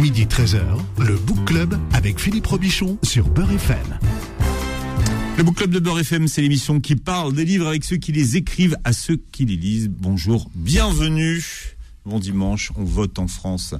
[0.00, 0.60] Midi 13h,
[0.98, 3.98] le Book Club avec Philippe Robichon sur Beurre FM.
[5.38, 8.12] Le Book Club de Beurre FM, c'est l'émission qui parle des livres avec ceux qui
[8.12, 9.88] les écrivent à ceux qui les lisent.
[9.88, 11.42] Bonjour, bienvenue.
[12.04, 13.74] Bon dimanche, on vote en France.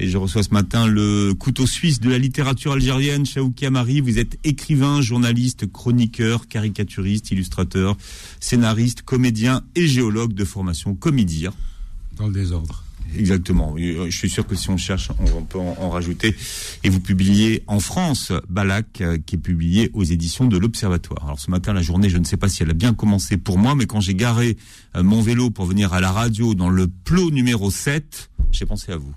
[0.00, 4.00] Et je reçois ce matin le couteau suisse de la littérature algérienne, Chaouki Amari.
[4.00, 7.96] Vous êtes écrivain, journaliste, chroniqueur, caricaturiste, illustrateur,
[8.40, 11.52] scénariste, comédien et géologue de formation comédien.
[12.16, 12.84] Dans le désordre.
[13.16, 13.74] Exactement.
[13.76, 16.34] Je suis sûr que si on cherche, on peut en, rajouter.
[16.84, 21.24] Et vous publiez en France Balak, euh, qui est publié aux éditions de l'Observatoire.
[21.24, 23.58] Alors ce matin, la journée, je ne sais pas si elle a bien commencé pour
[23.58, 24.56] moi, mais quand j'ai garé
[24.96, 28.92] euh, mon vélo pour venir à la radio dans le plot numéro 7, j'ai pensé
[28.92, 29.14] à vous.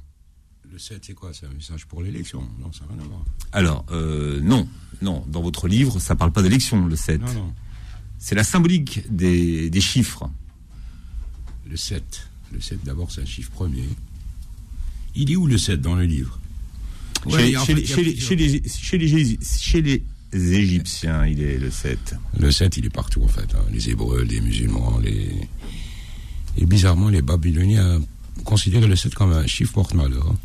[0.72, 1.32] Le 7, c'est quoi?
[1.34, 2.42] C'est un message pour l'élection?
[2.60, 3.26] Non, ça n'a rien à voir.
[3.52, 4.68] Alors, euh, non,
[5.02, 5.24] non.
[5.28, 7.22] Dans votre livre, ça parle pas d'élection, le 7.
[7.22, 7.54] Non, non.
[8.20, 10.30] C'est la symbolique des, des chiffres.
[11.70, 12.31] Le 7.
[12.54, 13.88] Le 7, d'abord, c'est un chiffre premier.
[15.16, 16.40] Il est où le 7 dans le livre?
[17.30, 17.44] Chez,
[20.34, 22.16] les, Égyptiens, il est le 7.
[22.40, 23.54] Le 7, il est partout, en fait.
[23.54, 23.64] Hein.
[23.72, 25.30] Les Hébreux, les musulmans, les...
[26.58, 28.02] Et bizarrement, les Babyloniens
[28.44, 30.36] considèrent le 7 comme un chiffre porte-malheur.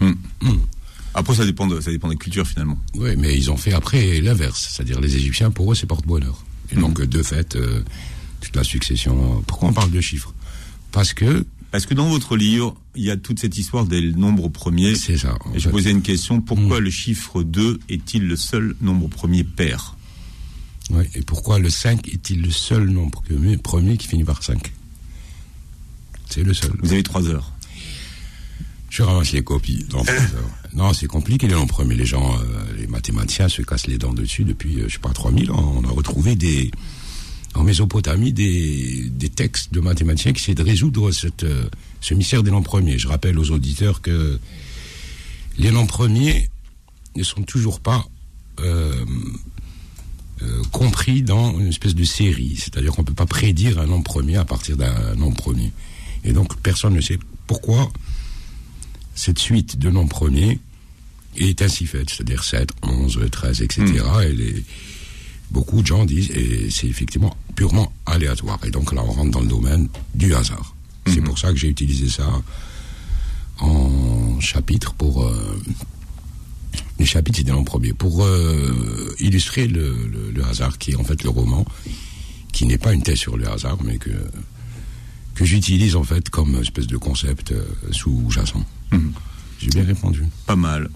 [0.00, 0.12] Hmm.
[0.42, 0.58] Hmm.
[1.14, 2.78] Après, ça dépend, de, ça dépend des cultures, finalement.
[2.94, 4.70] Oui, mais ils ont fait après l'inverse.
[4.70, 6.44] C'est-à-dire, les Égyptiens, pour eux, c'est porte-bonheur.
[6.70, 6.80] Et hmm.
[6.80, 7.82] donc, de fait, euh,
[8.40, 9.42] toute la succession...
[9.46, 10.32] Pourquoi on parle de chiffres?
[10.92, 14.48] Parce que parce que dans votre livre, il y a toute cette histoire des nombres
[14.48, 14.96] premiers.
[14.96, 15.36] C'est ça.
[15.54, 16.84] Et je posais une question pourquoi mm.
[16.84, 19.96] le chiffre 2 est-il le seul nombre premier pair?
[20.90, 23.22] Oui, et pourquoi le 5 est-il le seul nombre
[23.62, 24.72] premier qui finit par 5
[26.28, 26.72] C'est le seul.
[26.82, 27.52] Vous avez 3 heures.
[28.88, 30.50] Je ramasse les copies dans 3 heures.
[30.72, 31.96] Non, c'est compliqué les nombres premiers.
[31.96, 35.10] Les gens, euh, les mathématiciens se cassent les dents dessus depuis, euh, je sais pas,
[35.10, 35.74] 3000 ans.
[35.76, 36.70] On a retrouvé des
[37.54, 41.64] en Mésopotamie des, textes de mathématiciens qui essaient de résoudre cette, euh,
[42.00, 42.98] ce mystère des noms premiers.
[42.98, 44.38] Je rappelle aux auditeurs que
[45.58, 46.48] les noms premiers
[47.16, 48.06] ne sont toujours pas
[48.60, 49.04] euh,
[50.42, 52.56] euh, compris dans une espèce de série.
[52.56, 55.72] C'est-à-dire qu'on ne peut pas prédire un nom premier à partir d'un nom premier.
[56.24, 57.90] Et donc personne ne sait pourquoi
[59.14, 60.60] cette suite de noms premiers
[61.36, 62.10] est ainsi faite.
[62.10, 64.04] C'est-à-dire 7, 11, 13, etc.
[64.24, 64.64] Et les,
[65.50, 68.58] beaucoup de gens disent, et c'est effectivement purement aléatoire.
[68.64, 70.74] Et donc là, on rentre dans le domaine du hasard.
[71.06, 71.24] C'est mhm.
[71.24, 72.30] pour ça que j'ai utilisé ça
[73.58, 75.24] en chapitre pour...
[75.24, 75.62] Euh,
[76.98, 77.94] les chapitres, c'était en premier.
[77.94, 81.64] Pour euh, illustrer le, hasard, qui est en fait le roman,
[82.52, 84.10] qui n'est pas une thèse sur le hasard, mais que,
[85.34, 88.64] que j'utilise en fait comme espèce de concept euh, sous-jacent.
[88.92, 89.12] Mhm.
[89.58, 90.24] J'ai bien répondu.
[90.46, 90.90] Pas mal.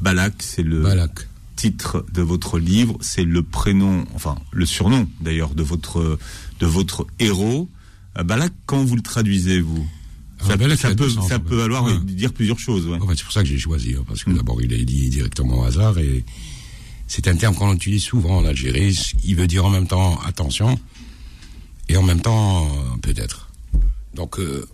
[0.00, 0.82] Balak, c'est le...
[0.82, 6.18] Balak titre de votre livre, c'est le prénom, enfin le surnom d'ailleurs de votre
[6.60, 7.68] de votre héros.
[8.16, 9.84] Euh, Balak, quand vous le traduisez vous?
[10.40, 10.44] Ah,
[10.76, 12.86] ça, peut, ça peut valoir dire plusieurs choses.
[12.86, 12.98] Ouais.
[13.16, 14.36] c'est pour ça que j'ai choisi, hein, parce que mm.
[14.36, 16.24] d'abord il est dit directement au hasard et
[17.08, 18.96] c'est un terme qu'on utilise souvent en Algérie.
[19.24, 20.78] Il veut dire en même temps attention
[21.88, 23.50] et en même temps euh, peut-être.
[24.14, 24.64] Donc euh,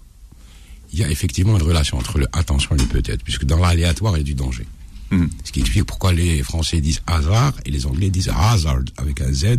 [0.92, 4.16] il y a effectivement une relation entre le attention et le peut-être, puisque dans l'aléatoire
[4.16, 4.66] il y a du danger.
[5.14, 5.30] Mhm.
[5.44, 9.32] Ce qui explique pourquoi les Français disent hasard et les Anglais disent hazard avec un
[9.32, 9.58] Z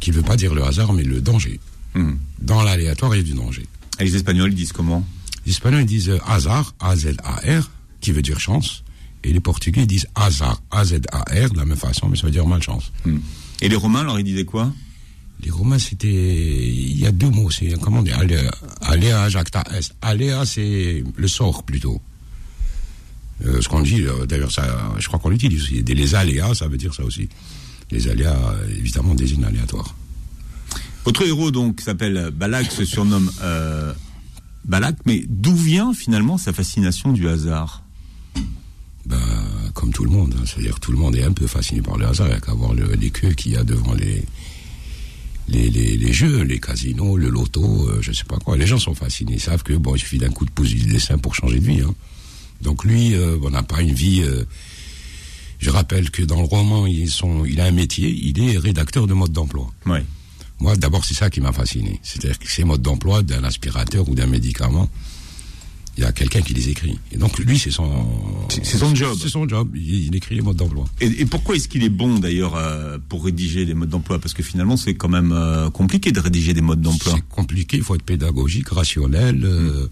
[0.00, 1.60] qui ne veut pas dire le hasard mais le danger.
[1.94, 2.18] Mhm.
[2.40, 3.66] Dans l'aléatoire, il y a du danger.
[3.98, 5.06] Et les Espagnols ils disent comment?
[5.44, 8.84] Les Espagnols disent hasard, A-Z-A-R, qui veut dire chance.
[9.24, 12.90] Et les Portugais disent hasard, A-Z-A-R, de la même façon, mais ça veut dire malchance.
[13.04, 13.20] Mhm.
[13.60, 14.72] Et les Romains, alors, ils disaient quoi?
[15.44, 16.08] Les Romains, c'était.
[16.08, 17.72] Il y a deux mots, c'est.
[17.80, 18.18] Comment dire
[18.80, 19.92] Aléa, jacta est.
[20.00, 22.00] Aléa, c'est le sort plutôt.
[23.44, 25.82] Euh, ce qu'on dit, euh, d'ailleurs, ça, je crois qu'on l'utilise aussi.
[25.82, 27.28] Les aléas, ça veut dire ça aussi.
[27.90, 29.94] Les aléas, évidemment, désignent aléatoires.
[31.04, 33.92] Votre héros, donc, s'appelle Balak, se surnomme euh,
[34.64, 37.82] Balak, mais d'où vient finalement sa fascination du hasard?
[39.06, 39.18] Ben,
[39.74, 40.34] Comme tout le monde.
[40.38, 40.44] Hein.
[40.46, 42.28] C'est-à-dire tout le monde est un peu fasciné par le hasard.
[42.28, 44.24] Il n'y a qu'à voir les queues qu'il y a devant les,
[45.48, 48.56] les, les, jeux, les casinos, le loto, je ne sais pas quoi.
[48.56, 49.34] Les gens sont fascinés.
[49.34, 51.66] Ils savent que, bon, il suffit d'un coup de pouce du dessin pour changer de
[51.66, 51.80] vie.
[51.80, 51.94] Hein.
[52.62, 54.22] Donc lui, euh, on n'a pas une vie.
[54.22, 54.44] Euh,
[55.58, 59.06] je rappelle que dans le roman, ils sont, il a un métier, il est rédacteur
[59.06, 59.70] de mode d'emploi.
[60.60, 61.98] Moi, d'abord, c'est ça qui m'a fasciné.
[62.02, 64.88] C'est-à-dire que ces modes d'emploi d'un aspirateur ou d'un médicament,
[65.96, 66.98] il y a quelqu'un qui les écrit.
[67.10, 68.06] Et donc, lui, c'est son...
[68.48, 69.16] C'est son job.
[69.20, 69.70] C'est son job.
[69.74, 70.84] Il, écrit les modes d'emploi.
[71.00, 74.20] Et, pourquoi est-ce qu'il est bon, d'ailleurs, euh, pour rédiger des modes d'emploi?
[74.20, 75.36] Parce que finalement, c'est quand même
[75.72, 77.14] compliqué de rédiger des modes d'emploi.
[77.16, 79.36] C'est compliqué, il faut être pédagogique, rationnel.
[79.36, 79.88] Mm.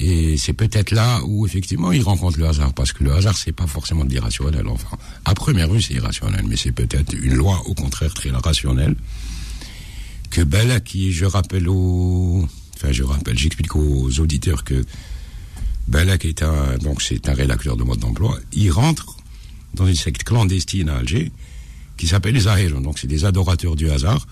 [0.00, 3.52] Et c'est peut-être là où effectivement il rencontre le hasard, parce que le hasard c'est
[3.52, 4.66] pas forcément de l'irrationnel.
[4.66, 8.96] Enfin, à première vue c'est irrationnel, mais c'est peut-être une loi au contraire très rationnelle.
[10.30, 14.84] Que Bella, qui je rappelle aux, enfin je rappelle, j'explique aux auditeurs que
[15.86, 18.38] Belek est un, donc c'est un rédacteur de mode d'emploi.
[18.52, 19.16] Il rentre
[19.74, 21.30] dans une secte clandestine à Alger
[21.96, 22.80] qui s'appelle les Ahir.
[22.80, 24.26] Donc c'est des adorateurs du hasard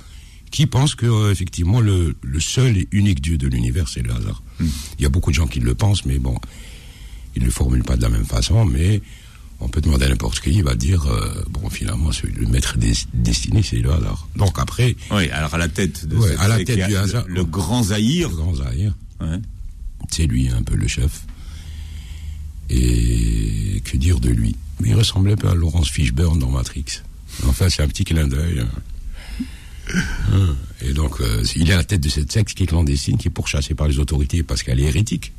[0.53, 4.13] qui pensent que euh, effectivement le, le, seul et unique Dieu de l'univers c'est le
[4.13, 4.43] hasard.
[4.61, 4.69] Hmm.
[4.99, 6.37] Il y a beaucoup de gens qui le pensent, mais bon,
[7.35, 8.65] ils ne le formulent pas de la même façon.
[8.65, 9.03] Mais
[9.59, 12.93] on peut demander à n'importe qui, il va dire euh, bon finalement le maître des,
[13.15, 14.29] destiné c'est le hasard.
[14.37, 14.95] Donc après.
[15.11, 18.29] Oui, alors à la tête de ouais, à la tête du hasard, le, grand Zahir.
[18.29, 18.95] Le grand Zahir.
[19.21, 19.39] Ouais.
[20.11, 21.25] C'est lui un peu le chef.
[22.69, 24.57] Et que dire de lui?
[24.81, 27.03] Mais il ressemblait pas à Laurence Fishburne dans Matrix.
[27.47, 28.63] Enfin, c'est un petit clin d'œil.
[29.95, 30.01] Hein.
[30.33, 30.57] Hein.
[30.81, 33.29] Et donc, euh, il est à la tête de cette secte qui est clandestine, qui
[33.29, 35.33] est pourchassée par les autorités parce qu'elle est hérétique.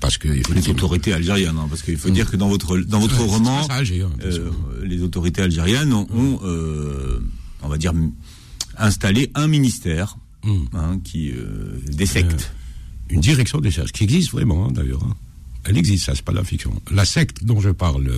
[0.00, 3.20] Parce que les autorités algériennes, hein, parce qu'il faut dire que dans votre dans votre
[3.20, 4.50] roman, euh,
[4.84, 7.18] les autorités algériennes ont, euh,
[7.62, 7.92] on va dire,
[8.76, 10.56] installé un ministère mm.
[10.74, 11.32] hein, qui
[11.90, 12.52] des sectes,
[13.10, 15.02] une direction des sectes qui existe vraiment d'ailleurs.
[15.64, 16.80] Elle existe, ça c'est pas de la fiction.
[16.92, 18.08] La secte dont je parle,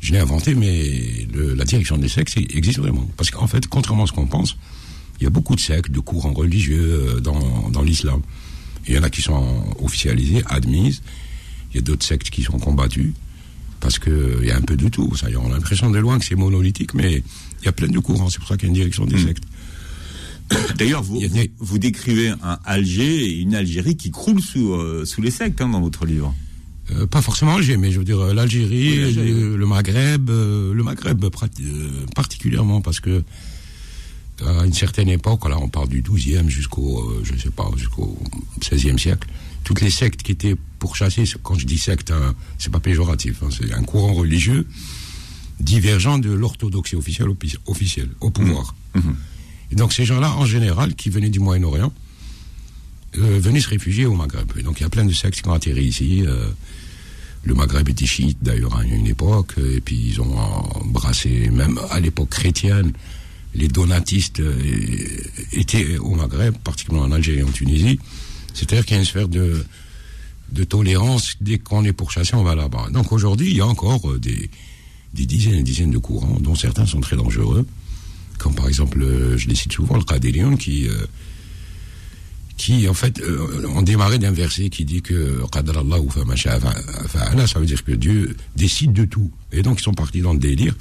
[0.00, 3.08] je l'ai inventé, mais la direction des sectes existe vraiment.
[3.16, 4.56] Parce qu'en fait, contrairement à ce qu'on pense,
[5.20, 8.22] il y a beaucoup de sectes, de courants religieux euh, dans, dans l'islam.
[8.88, 11.02] Il y en a qui sont officialisés, admises.
[11.70, 13.12] Il y a d'autres sectes qui sont combattues.
[13.80, 15.14] Parce qu'il y a un peu de tout.
[15.16, 17.22] Ça, on a l'impression de loin que c'est monolithique, mais
[17.60, 18.28] il y a plein de courants.
[18.30, 19.26] C'est pour ça qu'il y a une direction des hmm.
[19.26, 19.44] sectes.
[20.78, 21.20] D'ailleurs, vous,
[21.58, 25.68] vous, décrivez un Alger et une Algérie qui croulent sous, euh, sous les sectes hein,
[25.68, 26.34] dans votre livre.
[26.92, 31.24] Euh, pas forcément Alger, mais je veux dire euh, l'Algérie, le, Maghreb, le Maghreb
[32.14, 33.22] particulièrement parce que
[34.46, 38.18] à une certaine époque, là on parle du 12e jusqu'au, je sais pas, jusqu'au
[38.60, 39.28] 16e siècle,
[39.64, 43.48] toutes les sectes qui étaient pourchassées, quand je dis secte, hein, c'est pas péjoratif, hein,
[43.50, 44.66] c'est un courant religieux
[45.60, 47.28] divergent de l'orthodoxie officielle,
[47.66, 48.74] officielle au pouvoir.
[48.94, 49.00] Mmh.
[49.00, 49.16] Mmh.
[49.72, 51.92] Et donc ces gens-là, en général, qui venaient du Moyen-Orient,
[53.18, 54.46] euh, venaient se réfugier au Maghreb.
[54.62, 56.22] Donc il y a plein de sectes qui ont atterri ici.
[56.26, 56.50] Euh,
[57.44, 61.98] le Maghreb était chiite d'ailleurs à une époque, et puis ils ont embrassé, même à
[61.98, 62.92] l'époque chrétienne,
[63.54, 64.54] les donatistes euh,
[65.52, 67.98] étaient au Maghreb, particulièrement en Algérie et en Tunisie.
[68.52, 69.64] C'est-à-dire qu'il y a une sphère de,
[70.52, 71.36] de tolérance.
[71.40, 72.88] Dès qu'on est pourchassé, on va là-bas.
[72.92, 74.50] Donc aujourd'hui, il y a encore des,
[75.14, 77.66] des dizaines et dizaines de courants, dont certains sont très dangereux
[78.40, 81.06] comme par exemple, euh, je les cite souvent, le Qadirion, qui, euh,
[82.60, 85.40] qui en fait, euh, ont démarré d'un verset qui dit que
[87.46, 89.30] ça veut dire que Dieu décide de tout.
[89.50, 90.76] Et donc ils sont partis dans le délire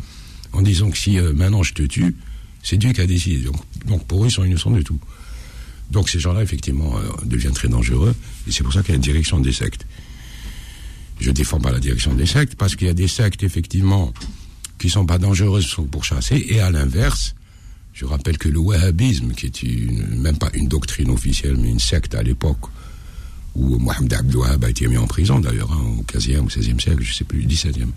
[0.51, 2.17] en disant que si maintenant je te tue,
[2.63, 3.43] c'est Dieu qui a décidé.
[3.43, 3.55] Donc,
[3.87, 4.99] donc, pour eux, ils sont innocents de tout.
[5.89, 8.13] Donc ces gens-là, effectivement, deviennent très dangereux.
[8.45, 9.87] Et c'est pour ça qu'il y a une direction des sectes.
[11.21, 14.13] Je défends pas la direction des sectes parce qu'il y a des sectes, effectivement,
[14.79, 16.45] qui sont pas dangereuses pour chasser.
[16.49, 17.35] Et à l'inverse,
[17.99, 21.79] je rappelle que le wahhabisme, qui est une, même pas une doctrine officielle, mais une
[21.79, 22.69] secte à l'époque,
[23.55, 26.79] où Mohamed Abdel Wahhab a été mis en prison d'ailleurs, hein, au 15e ou 16e
[26.79, 27.89] siècle, je ne sais plus, 17e.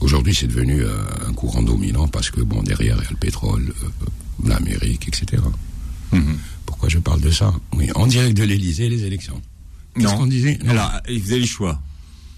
[0.00, 0.96] Aujourd'hui, c'est devenu euh,
[1.28, 5.40] un courant dominant parce que, bon, derrière, il y a le pétrole, euh, l'Amérique, etc.
[6.10, 6.36] Mhm.
[6.66, 7.54] Pourquoi je parle de ça?
[7.76, 9.40] Oui, en direct de l'Elysée, les élections.
[9.94, 10.58] Qu'est-ce qu'on disait?
[10.66, 11.80] Alors, vous avez le choix.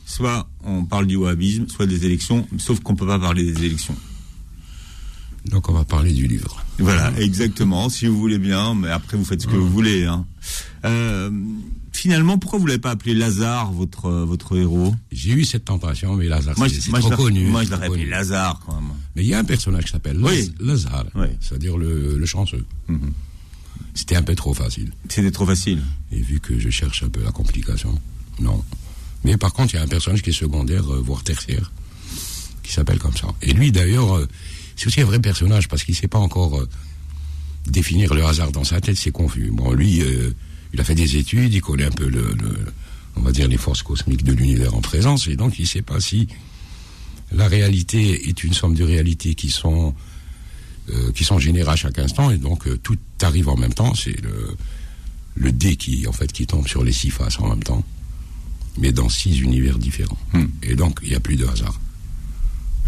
[0.04, 3.64] Soit on parle du wahhabisme, soit des élections, sauf qu'on ne peut pas parler des
[3.64, 3.96] élections.
[5.46, 6.64] Donc on va parler du livre.
[6.78, 10.04] Voilà, exactement, si vous voulez bien, mais après vous faites ce que vous voulez.
[10.04, 10.24] Hein.
[10.84, 11.30] Euh,
[11.92, 14.94] finalement, pourquoi vous l'avez pas appelé Lazare, votre votre héros?
[15.10, 17.46] J'ai eu cette tentation, mais Lazare, c'est trop connu.
[17.46, 18.90] Moi, je l'aurais appelé Lazare quand même.
[19.16, 20.20] Mais il y a un personnage qui s'appelle
[20.60, 21.06] Lazare,
[21.40, 22.64] c'est-à-dire le, le chanceux.
[22.88, 23.12] Mhm.
[23.94, 24.90] C'était un peu trop facile.
[25.08, 25.82] C'était trop facile.
[26.12, 27.98] Et vu que je cherche un peu la complication,
[28.40, 28.64] non.
[29.24, 31.70] Mais par contre, il y a un personnage qui est secondaire, euh, voire tertiaire,
[32.62, 33.28] qui s'appelle comme ça.
[33.42, 34.26] Et lui, d'ailleurs, euh,
[34.82, 36.68] c'est aussi un vrai personnage parce qu'il ne sait pas encore euh,
[37.66, 39.50] définir le hasard dans sa tête, c'est confus.
[39.52, 40.34] Bon, lui, euh,
[40.72, 42.34] il a fait des études, il connaît un peu le,
[43.14, 45.82] on va dire les forces cosmiques de l'univers en présence, et donc il ne sait
[45.82, 46.26] pas si
[47.30, 49.94] la réalité est une somme de réalités qui sont
[50.90, 53.94] euh, qui sont générées à chaque instant, et donc tout arrive en même temps.
[53.94, 54.56] C'est le
[55.36, 57.84] le dé qui en fait qui tombe sur les six faces en même temps,
[58.78, 60.18] mais dans six univers différents.
[60.32, 60.46] Hmm.
[60.64, 61.80] Et donc il n'y a plus de hasard.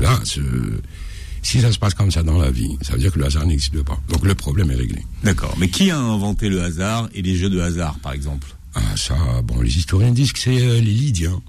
[0.01, 0.41] Là, ce,
[1.45, 3.47] si ça se passe comme ça dans la vie, ça veut dire que le hasard
[3.47, 4.01] n'existe pas.
[4.09, 5.05] Donc le problème est réglé.
[5.23, 5.55] D'accord.
[5.59, 8.49] Mais qui a inventé le hasard et les jeux de hasard, par exemple?
[8.75, 11.41] Ah, ça, bon, les historiens disent que c'est euh, les Lydiens.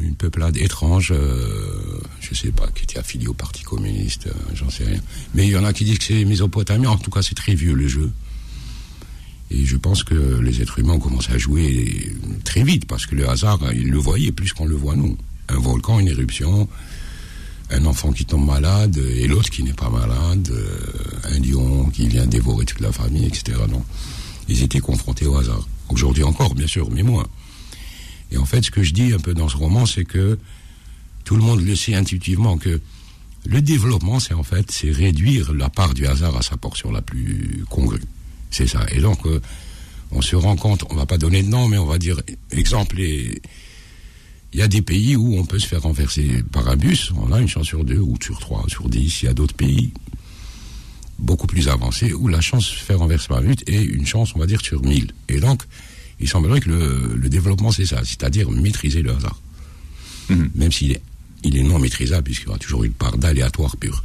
[0.00, 4.70] Une peuplade étrange, euh, je sais pas, qui était affiliée au Parti communiste, euh, j'en
[4.70, 5.00] sais rien.
[5.34, 6.90] Mais il y en a qui disent que c'est les Mésopotamiens.
[6.90, 8.10] En tout cas, c'est très vieux le jeu.
[9.50, 13.16] Et je pense que les êtres humains ont commencé à jouer très vite, parce que
[13.16, 15.18] le hasard, ils le voyaient plus qu'on le voit nous.
[15.48, 16.68] Un volcan, une éruption,
[17.72, 22.08] un enfant qui tombe malade et l'autre qui n'est pas malade, euh, un lion qui
[22.08, 23.58] vient dévorer toute la famille, etc.
[23.68, 23.84] Non.
[24.48, 25.66] Ils étaient confrontés au hasard.
[25.88, 27.26] Aujourd'hui encore, bien sûr, mais moins.
[28.30, 30.38] Et en fait, ce que je dis un peu dans ce roman, c'est que
[31.24, 32.80] tout le monde le sait intuitivement que
[33.44, 37.02] le développement, c'est en fait, c'est réduire la part du hasard à sa portion la
[37.02, 38.02] plus congrue.
[38.50, 38.86] C'est ça.
[38.92, 39.40] Et donc, euh,
[40.10, 43.00] on se rend compte, on va pas donner de nom, mais on va dire, exemple,
[44.52, 47.32] il y a des pays où on peut se faire renverser par un bus, on
[47.32, 49.22] a une chance sur deux, ou sur trois, sur dix.
[49.22, 49.92] Il y a d'autres pays
[51.18, 54.06] beaucoup plus avancés où la chance de se faire renverser par un bus est une
[54.06, 55.12] chance, on va dire, sur mille.
[55.28, 55.62] Et donc,
[56.20, 59.40] il semblerait que le, développement, c'est ça, c'est-à-dire maîtriser le hasard.
[60.28, 60.50] Mhm.
[60.54, 61.02] Même s'il est
[61.44, 64.04] il est non maîtrisable puisqu'il y aura toujours une part d'aléatoire pur.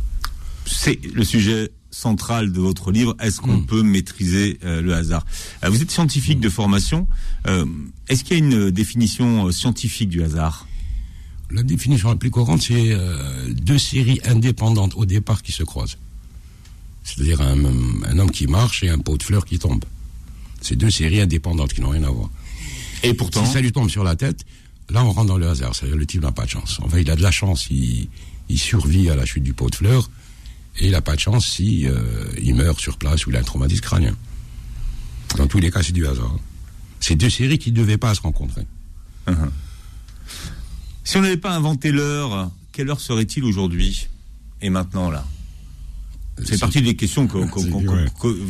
[0.66, 3.16] C'est le sujet central de votre livre.
[3.20, 3.66] Est-ce qu'on mm.
[3.66, 5.26] peut maîtriser euh, le hasard?
[5.64, 7.08] Euh, Vous êtes scientifique de formation.
[7.48, 7.66] Euh,
[8.10, 10.68] est-ce qu'il y a une définition scientifique du hasard?
[11.50, 12.94] La définition la plus courante, c'est
[13.54, 15.98] deux séries indépendantes au départ qui se croisent.
[17.06, 17.64] C'est-à-dire un,
[18.04, 19.86] un, homme qui marche et un pot de fleurs qui tombe.
[20.60, 22.30] C'est deux séries indépendantes qui n'ont rien à voir.
[23.04, 24.46] Et pourtant, si ça lui tombe sur la tête,
[24.90, 25.76] Là, on rentre dans le hasard.
[25.76, 26.80] C'est-à-dire le type n'a pas de chance.
[26.82, 28.08] Enfin, il a de la chance, il,
[28.58, 30.10] survit à la chute du pot de fleurs,
[30.80, 33.40] et il n'a pas de chance si euh, il meurt sur place ou il a
[33.40, 34.16] un traumatisme crânien.
[35.36, 36.38] Dans tous les cas, c'est du hasard.
[37.00, 38.66] C'est deux séries qui ne devaient pas se rencontrer.
[39.28, 39.50] Uh-huh.
[41.04, 44.08] Si on n'avait pas inventé l'heure, quelle heure serait-il aujourd'hui
[44.62, 45.26] et maintenant là?
[46.46, 47.38] C'est partie des questions que,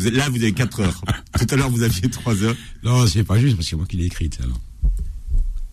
[0.09, 1.01] là vous avez 4 heures.
[1.39, 2.55] Tout à l'heure vous aviez 3 heures.
[2.83, 4.39] Non, c'est pas juste parce que c'est moi qui l'ai écrite.
[4.43, 4.59] Alors.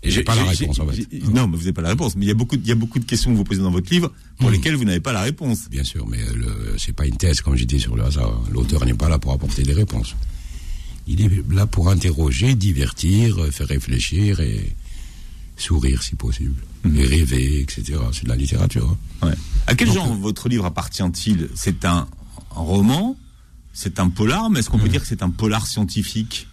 [0.04, 1.08] Et j'ai pas la réponse en fait.
[1.32, 2.14] Non, mais vous n'avez pas la réponse.
[2.16, 3.70] Mais il y a beaucoup, il y a beaucoup de questions que vous posez dans
[3.70, 4.52] votre livre pour hmm.
[4.52, 5.68] lesquelles vous n'avez pas la réponse.
[5.70, 8.42] Bien sûr, mais ce c'est pas une thèse comme j'ai dit sur le hasard.
[8.52, 10.14] L'auteur n'est pas là pour apporter des réponses.
[11.06, 14.75] Il est là pour interroger, divertir, faire réfléchir et
[15.56, 17.99] sourire si possible, et rêver, etc.
[18.12, 18.96] C'est de la littérature.
[19.23, 19.28] Hein.
[19.28, 19.34] Ouais.
[19.66, 21.49] À quel genre votre livre appartient-il?
[21.54, 22.08] C'est un,
[22.50, 23.16] roman,
[23.73, 24.90] c'est un polar, mais est-ce qu'on peut hmm.
[24.90, 26.49] dire que c'est un polar scientifique?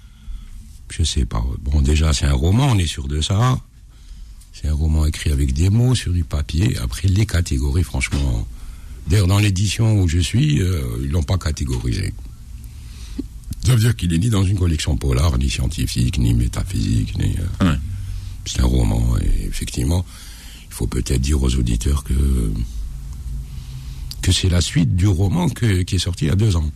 [0.91, 1.43] Je sais pas.
[1.61, 3.59] Bon, déjà, c'est un roman, on est sûr de ça.
[4.53, 6.77] C'est un roman écrit avec des mots sur du papier.
[6.77, 8.47] Après, les catégories, franchement.
[9.07, 12.13] D'ailleurs, dans l'édition où je suis, euh, ils l'ont pas catégorisé.
[13.65, 17.35] Ça veut dire qu'il est ni dans une collection polar, ni scientifique, ni métaphysique, ni.
[17.61, 17.75] Euh,
[18.45, 19.17] c'est un roman.
[19.19, 20.05] Et effectivement,
[20.67, 22.51] il faut peut-être dire aux auditeurs que
[24.21, 26.69] que c'est la suite du roman qui est sorti il y a deux ans.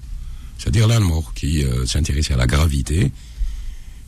[0.58, 3.12] C'est-à-dire l'Almor, qui euh, s'intéressait à la gravité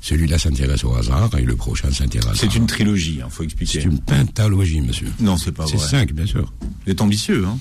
[0.01, 2.38] celui-là s'intéresse au hasard et le prochain s'intéresse.
[2.39, 3.82] C'est une trilogie, il hein, faut expliquer.
[3.82, 5.08] C'est une pentalogie, monsieur.
[5.20, 5.77] Non, c'est pas vrai.
[5.77, 6.54] C'est cinq, bien sûr.
[6.62, 7.58] Vous êtes ambitieux, hein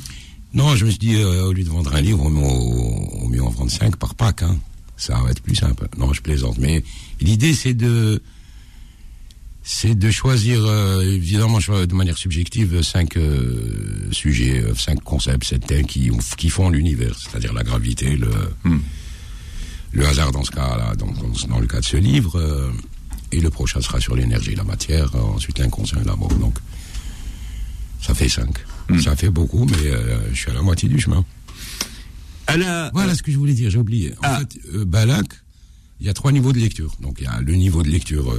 [0.55, 3.51] Non, je me suis dit, euh, au lieu de vendre un livre, au mieux en
[3.51, 4.57] vendre cinq par pack, hein.
[4.99, 5.89] Ça va être plus simple.
[5.99, 6.57] Non, je plaisante.
[6.57, 6.83] Mais
[7.21, 8.23] l'idée, c'est de,
[9.63, 15.85] c'est de choisir, euh, évidemment, de manière subjective, cinq euh, sujets, cinq concepts, sept thèmes
[15.85, 18.31] qui, qui font l'univers, c'est-à-dire la gravité, le.
[18.65, 18.79] Hmm
[19.97, 21.11] le hasard dans ce cas-là, dans,
[21.49, 22.71] dans, le cas de ce livre, euh,
[23.33, 26.33] et le prochain sera sur l'énergie, la matière, euh, ensuite l'inconscient et l'amour.
[26.35, 26.59] Donc,
[28.03, 28.59] ça fait cinq.
[28.91, 29.01] Hmm.
[29.01, 31.25] Ça fait beaucoup, mais euh, je suis à la moitié du chemin.
[32.93, 34.13] voilà ce que je voulais dire, j'ai oublié.
[34.19, 34.41] En ah.
[34.41, 35.27] fait, Balak,
[36.01, 36.95] il y a trois niveaux de lecture.
[37.01, 38.37] Donc, il y a le niveau de lecture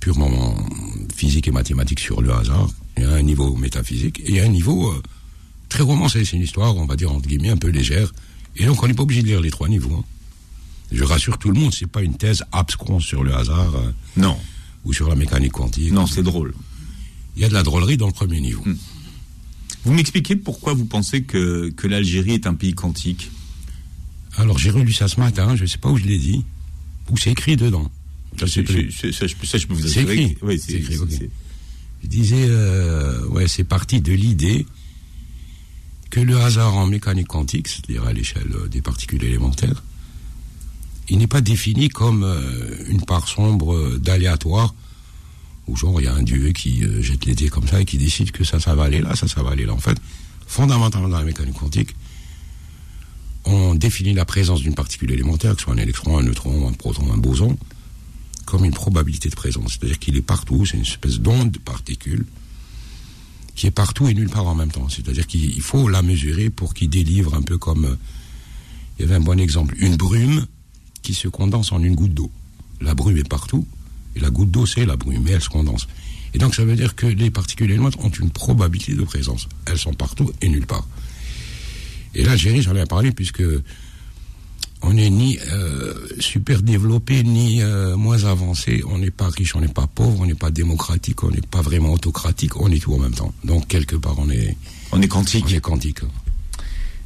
[0.00, 0.54] purement
[1.14, 4.40] physique et mathématique sur le hasard, il y a un niveau métaphysique, et il y
[4.40, 4.94] a un niveau
[5.70, 6.26] très romancé.
[6.26, 8.12] C'est une histoire, on va dire, entre guillemets, un peu légère.
[8.56, 9.96] Et donc, on n'est pas obligé de lire les trois niveaux.
[9.96, 10.04] Hein.
[10.92, 13.74] Je rassure tout le monde, c'est pas une thèse abscon sur le hasard.
[13.74, 14.38] Euh, non.
[14.84, 15.92] Ou sur la mécanique quantique.
[15.92, 16.54] Non, c'est drôle.
[17.36, 18.62] Il y a de la drôlerie dans le premier niveau.
[18.64, 18.76] Hmm.
[19.84, 23.30] Vous m'expliquez pourquoi vous pensez que, que l'Algérie est un pays quantique?
[24.36, 26.44] Alors, j'ai relu ça ce matin, je ne sais pas où je l'ai dit.
[27.10, 27.90] Où c'est écrit dedans.
[28.38, 30.36] Ça, je, peux vous C'est écrit.
[30.42, 30.96] Oui, c'est écrit.
[32.02, 34.66] Je disais, euh, ouais, c'est parti de l'idée
[36.10, 39.82] que le hasard en mécanique quantique, c'est-à-dire à l'échelle des particules élémentaires,
[41.08, 44.74] il n'est pas défini comme euh, une part sombre d'aléatoire,
[45.66, 47.84] où genre il y a un dieu qui euh, jette les dés comme ça et
[47.84, 49.72] qui décide que ça, ça va aller là, ça, ça va aller là.
[49.72, 49.98] En fait,
[50.46, 51.94] fondamentalement dans la mécanique quantique,
[53.44, 56.72] on définit la présence d'une particule élémentaire, que ce soit un électron, un neutron, un
[56.72, 57.56] proton, un boson,
[58.44, 59.72] comme une probabilité de présence.
[59.72, 62.26] C'est-à-dire qu'il est partout, c'est une espèce d'onde de particule
[63.54, 64.88] qui est partout et nulle part en même temps.
[64.88, 67.84] C'est-à-dire qu'il faut la mesurer pour qu'il délivre un peu comme...
[67.86, 67.96] Euh,
[68.98, 70.46] il y avait un bon exemple, une brume
[71.06, 72.32] qui se condense en une goutte d'eau.
[72.80, 73.64] La brume est partout,
[74.16, 75.86] et la goutte d'eau, c'est la brume, mais elle se condense.
[76.34, 79.48] Et donc, ça veut dire que les particules élémentaires ont une probabilité de présence.
[79.66, 80.84] Elles sont partout et nulle part.
[82.16, 83.44] Et là, l'Algérie, j'en ai parlé, puisque
[84.82, 88.82] on n'est ni euh, super développé, ni euh, moins avancé.
[88.88, 91.62] On n'est pas riche, on n'est pas pauvre, on n'est pas démocratique, on n'est pas
[91.62, 93.32] vraiment autocratique, on est tout en même temps.
[93.44, 94.56] Donc, quelque part, on est...
[94.90, 95.44] On est quantique.
[95.46, 96.00] On est quantique.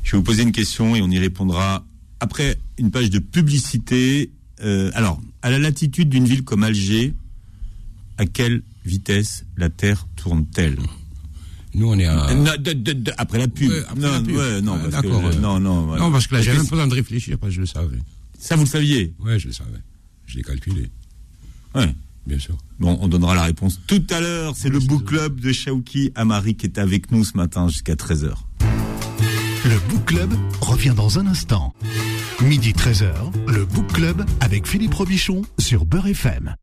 [0.04, 1.84] Je vais vous poser une question et on y répondra
[2.20, 4.30] après une page de publicité,
[4.62, 7.14] euh, alors, à la latitude d'une ville comme Alger,
[8.18, 10.78] à quelle vitesse la Terre tourne-t-elle?
[11.74, 12.34] Nous, on est à.
[12.34, 13.70] Non, de- de- de- après la pub.
[13.70, 14.36] Ouais, après non, la pub.
[14.36, 16.02] ouais, non, parce que d'accord, non, non, voilà.
[16.04, 17.98] Non, parce que là, j'ai même pas besoin de réfléchir, parce que je le savais.
[18.38, 19.14] Ça, vous le saviez?
[19.20, 19.78] Ouais, je le savais.
[20.26, 20.88] Je l'ai calculé,
[21.74, 21.94] Ouais.
[22.26, 22.56] bien sûr.
[22.80, 24.54] Bon, on donnera la réponse tout à l'heure.
[24.56, 28.34] C'est le book club de Shaouki Amari qui est avec nous ce matin jusqu'à 13h.
[29.66, 31.74] Le Book Club revient dans un instant.
[32.42, 33.12] Midi 13h,
[33.48, 36.54] le Book Club avec Philippe Robichon sur Beurre FM.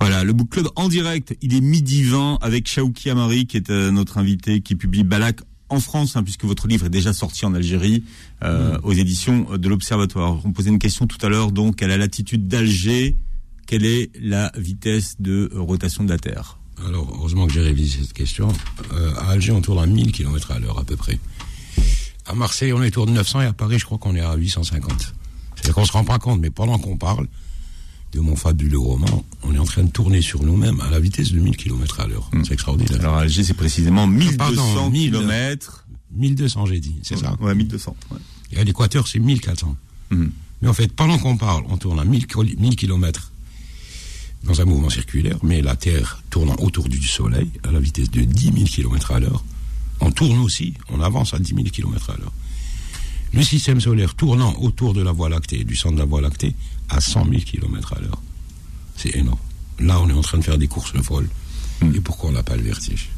[0.00, 3.70] Voilà, le book club en direct, il est midi 20 avec Shaouki Amari qui est
[3.70, 7.44] euh, notre invité qui publie Balak en France, hein, puisque votre livre est déjà sorti
[7.44, 8.04] en Algérie
[8.44, 10.40] euh, aux éditions de l'Observatoire.
[10.44, 13.16] On posait une question tout à l'heure, donc à la latitude d'Alger,
[13.66, 16.60] quelle est la vitesse de rotation de la Terre?
[16.86, 18.48] Alors, heureusement que j'ai révisé cette question.
[18.92, 21.18] Euh, à Alger, on tourne à 1000 km à l'heure, à peu près.
[22.30, 24.34] À Marseille, on est autour de 900 et à Paris, je crois qu'on est à
[24.36, 25.14] 850.
[25.56, 27.26] C'est-à-dire qu'on se rend pas compte, mais pendant qu'on parle
[28.12, 31.32] de mon fabuleux roman, on est en train de tourner sur nous-mêmes à la vitesse
[31.32, 32.30] de 1000 km à l'heure.
[32.44, 33.00] C'est extraordinaire.
[33.00, 35.10] Alors à Alger, c'est précisément 1200 pardon, 1000.
[35.10, 35.86] km.
[36.12, 37.36] 1200, j'ai dit, c'est ça.
[37.40, 37.96] Ouais, 1200.
[38.12, 38.18] ouais.
[38.52, 39.76] Et à l'équateur, c'est 1400.
[40.10, 40.30] Mhm.
[40.62, 43.32] Mais en fait, pendant qu'on parle, on tourne à 1000, kil- 1000 km
[44.44, 48.22] dans un mouvement circulaire, mais la Terre tournant autour du Soleil à la vitesse de
[48.22, 49.44] 10 000 km à l'heure,
[50.00, 52.32] on tourne aussi, on avance à 10 000 km à l'heure.
[53.32, 56.54] Le système solaire tournant autour de la Voie lactée, du centre de la Voie lactée,
[56.88, 58.20] à 100 000 km à l'heure.
[58.96, 59.38] C'est énorme.
[59.78, 61.28] Là, on est en train de faire des courses folles.
[61.80, 61.94] Mm.
[61.94, 63.08] Et pourquoi on n'a pas le vertige?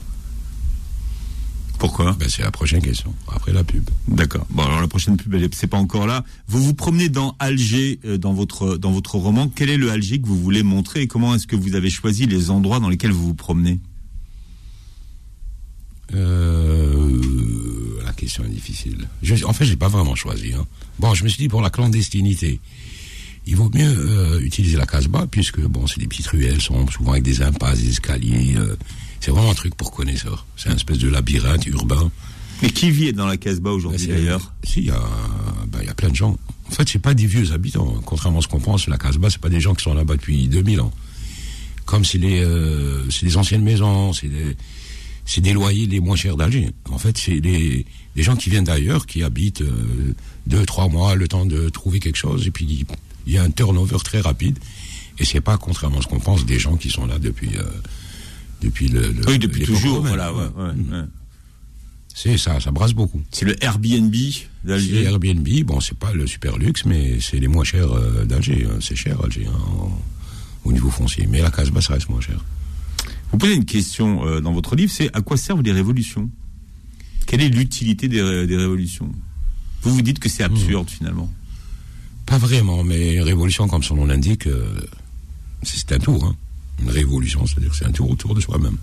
[1.79, 2.12] Pourquoi?
[2.12, 3.89] Ben, C'est la prochaine question, après la pub.
[4.07, 4.47] D'accord.
[4.51, 6.25] Bon, alors la prochaine pub, elle est- c'est pas encore là.
[6.47, 9.49] Vous vous promenez dans Alger euh, dans votre dans votre roman.
[9.49, 12.27] Quel est le Alger que vous voulez montrer et comment est-ce que vous avez choisi
[12.27, 13.81] les endroits dans lesquels vous vous promenez?
[16.15, 16.52] Euh,
[18.23, 19.09] question est difficile.
[19.23, 20.52] Je- en fait, j'ai pas vraiment choisi.
[20.52, 20.64] hein.
[20.99, 22.61] Bon, je me suis dit pour la clandestinité,
[23.47, 27.12] il vaut mieux euh, utiliser la Casbah puisque bon, c'est des petites ruelles, sont souvent
[27.12, 28.55] avec des impasses, des escaliers.
[28.57, 28.76] euh,
[29.21, 30.47] c'est vraiment un truc pour connaisseurs.
[30.57, 32.11] C'est un espèce de labyrinthe urbain.
[32.62, 34.53] Mais qui vit dans la Casbah aujourd'hui C'est- d'ailleurs?
[34.64, 35.01] Si, il y a,
[35.68, 36.37] ben, y a plein de gens.
[36.68, 38.01] En fait, c'est pas des vieux habitants.
[38.05, 40.47] Contrairement à ce qu'on pense, la Casbah, c'est pas des gens qui sont là-bas depuis
[40.49, 40.92] 2000 ans.
[41.85, 44.57] Comme c'est les, euh, c'est des anciennes maisons, c'est des,
[45.33, 46.68] c'est des loyers les moins chers d'Alger.
[46.90, 50.14] En fait, c'est des, des gens qui viennent d'ailleurs, qui habitent euh,
[50.47, 52.87] deux, trois mois, le temps de trouver quelque chose, et puis
[53.27, 54.59] il y a un turnover très rapide.
[55.18, 57.62] Et c'est pas, contrairement à ce qu'on pense, des gens qui sont là depuis, euh,
[58.61, 60.01] depuis le, le- Oui, depuis toujours.
[60.01, 61.05] Voilà, ouais, ouais, ouais.
[62.14, 63.23] C'est ça, ça brasse beaucoup.
[63.31, 65.05] C'est le Airbnb C'est d'Alger.
[65.05, 68.66] Airbnb, bon, c'est pas le super luxe, mais c'est les moins chers euh, d'Alger.
[68.71, 68.79] hein.
[68.81, 69.99] C'est cher, Alger, hein, en-
[70.64, 71.27] au niveau foncier.
[71.29, 72.45] Mais la Casbah, ça reste moins cher.
[73.33, 76.31] Vous posez une question euh, dans votre livre, c'est à quoi servent les révolutions?
[77.27, 79.11] Quelle est l'utilité des, ré- des révolutions?
[79.83, 81.31] Vous vous dites que c'est absurde finalement.
[82.27, 84.64] Pas vraiment, mais révolution, comme son nom l'indique, euh,
[85.62, 86.25] c'est un tour.
[86.25, 86.37] hein.
[86.83, 88.77] Une révolution, c'est-à-dire que c'est un tour autour de soi-même.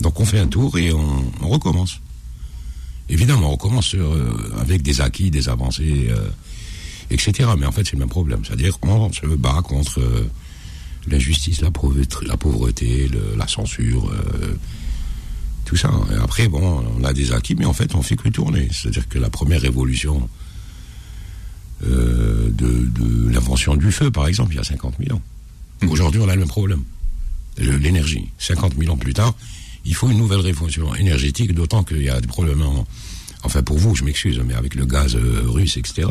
[0.00, 2.00] Donc on fait un tour et on, on recommence.
[3.08, 6.10] Évidemment, on recommence sur, euh, avec des acquis, des avancées,
[7.10, 7.50] etc.
[7.58, 8.42] Mais en fait, c'est le même problème.
[8.44, 10.00] C'est-à-dire qu'on se bat contre
[11.08, 14.54] l'injustice, la pauvreté, la, pauvreté, le- la censure, euh,
[15.64, 15.90] tout ça.
[16.12, 18.68] Et après, bon, on a des acquis, mais en fait, on fait que tourner.
[18.72, 20.28] C'est-à-dire que la première révolution
[21.84, 25.22] euh, de, de l'invention du feu, par exemple, il y a 50 000 ans.
[25.88, 26.82] Aujourd'hui, on a le même problème.
[27.58, 28.28] L'énergie.
[28.38, 29.34] 50 000 ans plus tard,
[29.84, 32.62] il faut une nouvelle révolution énergétique, d'autant qu'il y a des problèmes.
[32.62, 32.86] en-
[33.42, 36.08] Enfin, pour vous, je m'excuse, mais avec le gaz euh, russe, etc.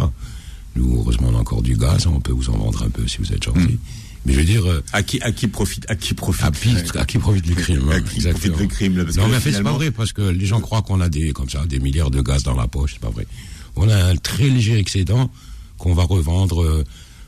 [0.75, 3.17] Nous, heureusement, on a encore du gaz, on peut vous en vendre un peu si
[3.17, 3.79] vous êtes gentil.
[4.25, 6.97] Mais je veux dire, euh, À qui, à qui profite À qui profite à, qui-
[6.97, 8.53] à qui profite du crime À qui exactement.
[8.55, 10.21] profite le crime là, parce Non, que mais en fait, c'est pas vrai, parce que
[10.21, 12.93] les gens croient qu'on a des, comme ça, des milliards de gaz dans la poche,
[12.93, 13.27] c'est pas vrai.
[13.75, 15.29] On a un très léger excédent
[15.77, 16.85] qu'on va revendre euh,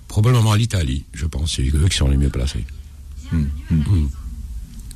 [0.08, 1.56] probablement à l'Italie, je pense.
[1.56, 2.64] C'est eux qui sont les mieux placés.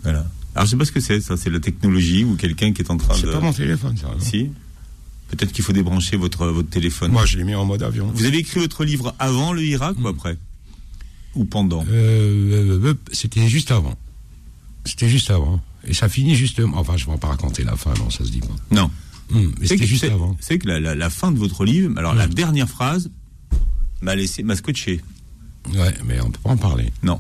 [0.03, 0.25] Voilà.
[0.55, 2.91] Alors je sais pas ce que c'est, ça, c'est la technologie ou quelqu'un qui est
[2.91, 3.31] en train C'est de.
[3.31, 4.07] pas mon téléphone, ça.
[4.07, 4.49] non Si.
[5.29, 7.12] Peut-être qu'il faut débrancher votre votre téléphone.
[7.12, 8.09] Moi, je l'ai mis en mode avion.
[8.15, 10.38] Vous avez écrit votre livre avant le Irak ou après?
[11.36, 13.96] Ou pendant Euh, euh, euh, c'était juste avant.
[14.86, 15.62] C'était juste avant.
[15.88, 16.78] Et ça finit justement.
[16.78, 18.56] Enfin, je ne vais pas raconter la fin, non, ça se dit pas.
[18.72, 18.89] Non.
[19.34, 20.36] Hum, mais c'était juste avant.
[20.42, 23.12] c'est que la, la- la fin de votre livre, alors la dernière phrase
[24.02, 25.02] m'a laissé, m'a scotché.
[25.76, 26.92] Ouais, mais on peut pas en parler.
[27.04, 27.20] Non.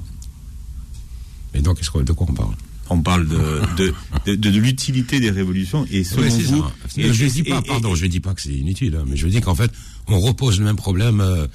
[1.53, 2.55] Et donc, de quoi on parle?
[2.91, 3.93] On parle de, de,
[4.25, 6.61] de, de- de l'utilité des révolutions et selon c'est vous.
[6.63, 6.71] ça.
[6.97, 9.15] et- je et- dis pas, et- pardon, je dis pas que c'est inutile, hein, mais
[9.15, 9.71] je dis qu'en fait,
[10.07, 11.45] on repose le même problème euh,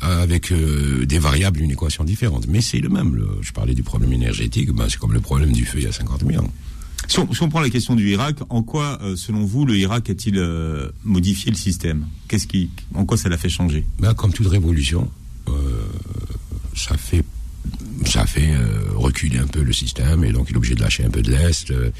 [0.00, 2.46] avec euh, des variables, une équation différente.
[2.48, 3.14] Mais c'est le même.
[3.16, 5.86] le- je parlais du problème énergétique, ben, c'est comme le problème du feu il y
[5.86, 6.50] a 50 000 ans.
[7.06, 9.76] Si on, si on prend la question du Irak, en quoi, euh, selon vous, le
[9.76, 12.06] Irak a-t-il euh, modifié le système?
[12.28, 13.84] Qu'est-ce qui, en quoi ça l'a fait changer?
[13.98, 15.10] Ben, comme toute révolution,
[15.48, 15.52] euh,
[16.74, 17.24] ça fait
[18.06, 21.04] ça fait euh, reculer un peu le système et donc il est obligé de lâcher
[21.04, 21.70] un peu de l'Est.
[21.70, 21.90] Euh,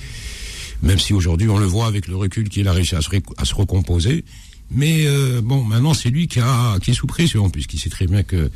[0.83, 3.45] même si aujourd'hui on le voit avec le recul qu'il a réussi à se, à
[3.45, 4.25] se recomposer.
[4.71, 8.07] Mais euh, bon, maintenant c'est lui qui, a, qui est sous pression puisqu'il sait très
[8.07, 8.51] bien que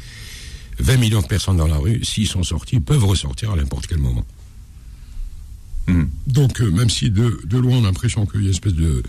[0.80, 3.98] 20 millions de personnes dans la rue, s'ils sont sortis, peuvent ressortir à n'importe quel
[3.98, 4.24] moment.
[5.86, 6.04] Hmm.
[6.26, 9.02] Donc même si de, de loin on a l'impression qu'il y a une espèce de,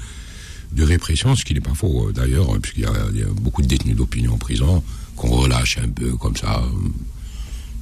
[0.71, 3.95] de répression, ce qui n'est pas faux d'ailleurs, puisqu'il y, y, a beaucoup de détenus
[3.95, 4.83] d'opinion en prison
[5.15, 6.63] qu'on relâche un peu comme ça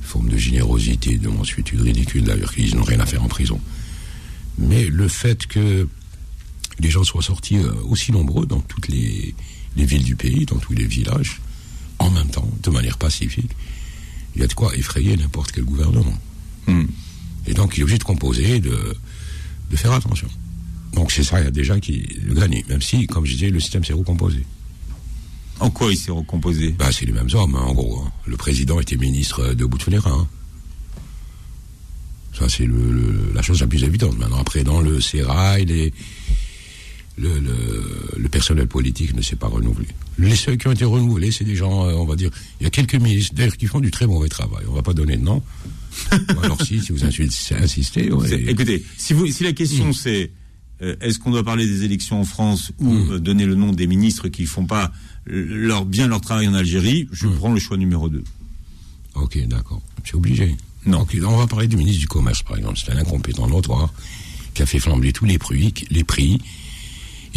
[0.07, 3.59] forme de générosité, de mansuétude ridicule d'ailleurs, qu'ils n'ont rien à faire en prison.
[4.57, 5.87] Mais le fait que
[6.79, 9.33] les gens soient sortis euh, aussi nombreux dans toutes les,
[9.75, 11.39] villes du pays, dans tous les villages,
[11.99, 13.51] en même temps, de manière pacifique,
[14.35, 16.17] il y a de quoi effrayer n'importe quel gouvernement.
[16.67, 16.85] Hmm.
[17.45, 18.95] Et donc il est obligé de composer, de,
[19.69, 20.27] de faire attention.
[20.93, 23.59] Donc c'est ça, il y a déjà qui gagné, même si, comme je disais, le
[23.59, 24.43] système s'est recomposé.
[25.59, 26.69] En quoi il s'est recomposé?
[26.71, 28.01] Bah, C'est les mêmes hommes, hein, en gros.
[28.01, 28.11] Hein.
[28.25, 30.09] Le président était ministre de Bouteflika.
[30.09, 30.27] Hein.
[32.37, 32.67] Ça, c'est
[33.33, 34.17] la chose la plus évidente.
[34.19, 35.93] Maintenant, après, dans le Sérail, les,
[37.17, 37.39] le,
[38.17, 39.87] le, personnel politique ne s'est pas renouvelé.
[40.19, 42.67] Les seuls qui ont été renouvelés, c'est des gens, euh, on va dire, il y
[42.67, 44.65] a quelques ministres, d'ailleurs, qui font du très mauvais travail.
[44.69, 45.41] On va pas donner de nom.
[46.43, 48.11] alors si, si vous insistez,
[48.47, 49.93] Écoutez, si, vous, si la question mm.
[49.93, 50.31] c'est
[50.83, 53.11] euh, est-ce qu'on doit parler des élections en France ou mm.
[53.13, 54.91] euh, donner le nom des ministres qui font pas
[55.25, 57.35] leur, bien leur travail en Algérie, je hmm.
[57.35, 58.23] prends le choix numéro 2.
[59.15, 59.81] Ok, d'accord.
[60.05, 60.55] C'est obligé.
[60.85, 61.05] Non.
[61.25, 62.79] on va parler du ministre du Commerce, par exemple.
[62.83, 63.91] C'est un incompétent notoire
[64.53, 65.73] qui a fait flamber tous les prix.
[65.89, 66.39] Les prix.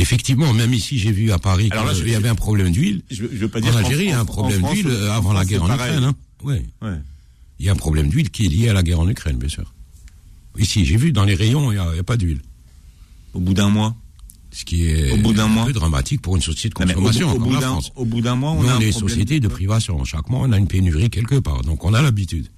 [0.00, 3.02] Effectivement, même ici, j'ai vu à Paris qu'il y avait un problème d'huile.
[3.10, 5.62] Je, veux pas dire en Algérie, il y a un problème d'huile avant la guerre
[5.62, 6.04] en Ukraine.
[6.04, 6.14] Hein.
[6.42, 6.62] Ouais.
[7.58, 9.48] Il y a un problème d'huile qui est lié à la guerre en Ukraine, bien
[9.48, 9.74] sûr.
[10.58, 12.40] Ici, j'ai vu dans les rayons, il n'y a, a, pas d'huile.
[13.34, 13.94] Au bout d'un mois
[14.52, 17.78] ce qui est un peu dramatique pour une société de consommation au, bout, la.
[17.94, 20.02] Au bout d'un mois, on a une société de privation.
[20.04, 21.62] Chaque mois, on a une pénurie quelque part.
[21.62, 22.48] Donc, on a l'habitude.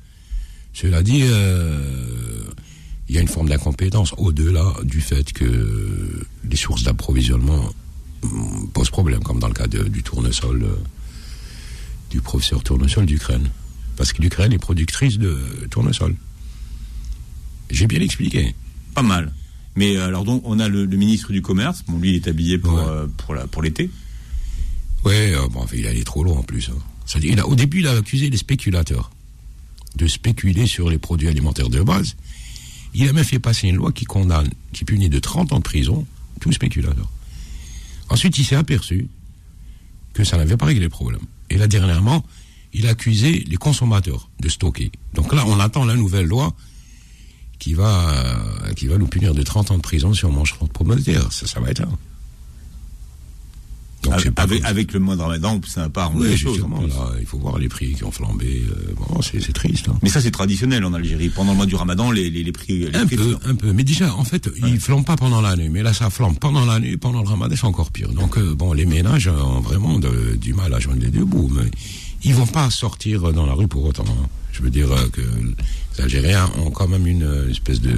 [0.73, 2.45] Cela dit, euh,
[3.13, 7.69] il y a une forme d'incompétence au-delà du fait que les sources d'approvisionnement
[8.23, 10.75] hum, posent problème, comme dans le cas du tournesol, euh,
[12.09, 13.51] du professeur tournesol d'Ukraine.
[13.99, 15.39] Parce que l'Ukraine est productrice de
[15.71, 16.17] tournesol.
[17.69, 18.55] J'ai bien expliqué.
[18.95, 19.31] Pas mal.
[19.77, 21.85] Mais euh, alors donc on a le, ministre du commerce.
[21.87, 23.91] Bon, lui il est habillé pour euh, pour la pour l'été.
[25.05, 26.71] Ouais, euh, bon, il allait trop loin en plus.
[26.71, 27.19] Hein.
[27.23, 29.11] il a, au début, il a accusé les spéculateurs
[29.97, 32.17] de spéculer sur les produits alimentaires de base.
[32.95, 35.63] Il a même fait passer une loi qui condamne, qui punit de 30 ans de
[35.63, 36.07] prison
[36.41, 37.09] tout spéculateur.
[38.09, 39.09] Ensuite, il s'est aperçu
[40.13, 41.23] que ça n'avait pas réglé le problème.
[41.51, 42.25] Et là, dernièrement,
[42.73, 44.91] il a accusé les consommateurs de stocker.
[45.15, 46.55] Donc là, on attend la nouvelle loi
[47.59, 48.43] qui va,
[48.77, 50.95] qui va nous punir de 30 ans de prison si on mange trop de pommes
[50.97, 51.33] de terre.
[51.33, 51.89] Ça, ça va être là.
[54.03, 56.59] Donc, avec, avec, le mois de ramadan, ça pas arrangé les choses.
[56.61, 58.65] Là, il faut voir les prix qui ont flambé.
[58.69, 59.89] Euh, bon, c'est triste.
[59.89, 59.99] Hein.
[60.03, 61.29] Mais ça, c'est traditionnel en Algérie.
[61.29, 62.91] Pendant le mois du ramadan, les, les, les prix.
[62.91, 63.73] Les un peu, un peu.
[63.73, 65.69] Mais déjà, en fait, ils flambent pas pendant la nuit.
[65.69, 66.97] Mais là, ça flambe pendant la nuit.
[66.97, 68.09] Pendant le ramadan, c'est encore pire.
[68.09, 71.51] Donc, euh, bon, les ménages ont vraiment de, du mal à joindre les deux bouts.
[71.55, 71.71] Mais
[72.25, 74.05] ils vont pas sortir dans la rue pour autant.
[74.09, 74.27] Hein.
[74.51, 77.97] Je veux dire euh, que les Algériens ont quand même une espèce de,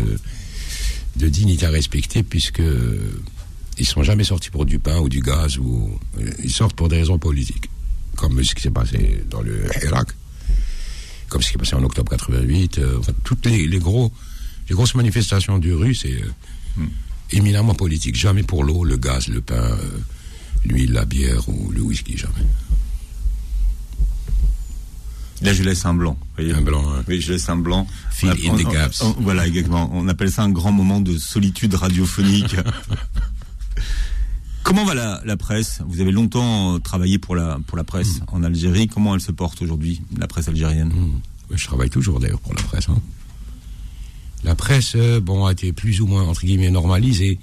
[1.17, 2.63] de dignité à respecter puisque
[3.79, 5.99] ils sont jamais sortis pour du pain ou du gaz ou
[6.43, 7.71] ils sortent pour des raisons politiques,
[8.17, 10.09] comme ce qui s'est passé dans le Irak,
[11.29, 12.79] comme ce qui s'est passé en octobre 88.
[12.79, 14.13] Euh, enfin, toutes les, les, gros,
[14.69, 16.31] les grosses manifestations du rue, c'est euh,
[16.77, 16.89] hmm.
[17.33, 18.17] éminemment politique.
[18.17, 19.77] Jamais pour l'eau, le gaz, le pain,
[20.65, 22.47] l'huile, la bière ou le whisky, jamais.
[25.43, 26.17] Là, je laisse un blanc.
[26.39, 26.85] Un blanc.
[26.89, 27.05] Hein.
[27.07, 27.87] Oui, je laisse un blanc.
[28.11, 29.03] Fill in the gaps.
[29.19, 29.91] voilà, exactement.
[29.93, 32.57] On appelle ça un grand moment de solitude radiophonique.
[34.65, 35.83] Comment va la, la, presse?
[35.87, 38.25] Vous avez longtemps travaillé pour la, pour la presse mm.
[38.29, 38.89] en Algérie.
[38.89, 40.89] Comment elle se porte aujourd'hui, la presse algérienne?
[40.89, 41.21] Mm.
[41.55, 42.89] Je travaille toujours d'ailleurs pour la presse.
[42.89, 42.99] Hein.
[44.43, 47.39] La presse, euh, bon, a été plus ou moins, entre guillemets, normalisée.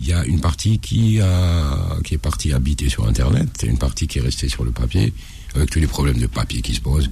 [0.00, 3.78] Il y a une partie qui, a, qui est partie habiter sur Internet, et une
[3.78, 5.12] partie qui est restée sur le papier
[5.54, 7.10] avec tous les problèmes de papier qui se posent.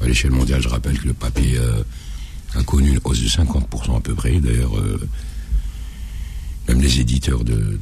[0.00, 1.82] À l'échelle mondiale, je rappelle que le papier euh,
[2.54, 4.38] a connu une hausse de 50% à peu près.
[4.40, 5.00] D'ailleurs, euh,
[6.70, 7.78] même les éditeurs de,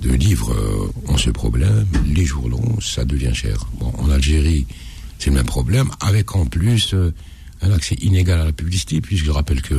[0.00, 1.86] de, livres euh, ont ce problème.
[2.06, 3.68] Les journaux, ça devient cher.
[3.80, 4.66] En Algérie,
[5.18, 6.94] c'est le même problème, avec en plus
[7.60, 9.74] un accès inégal à la publicité, puisque je rappelle que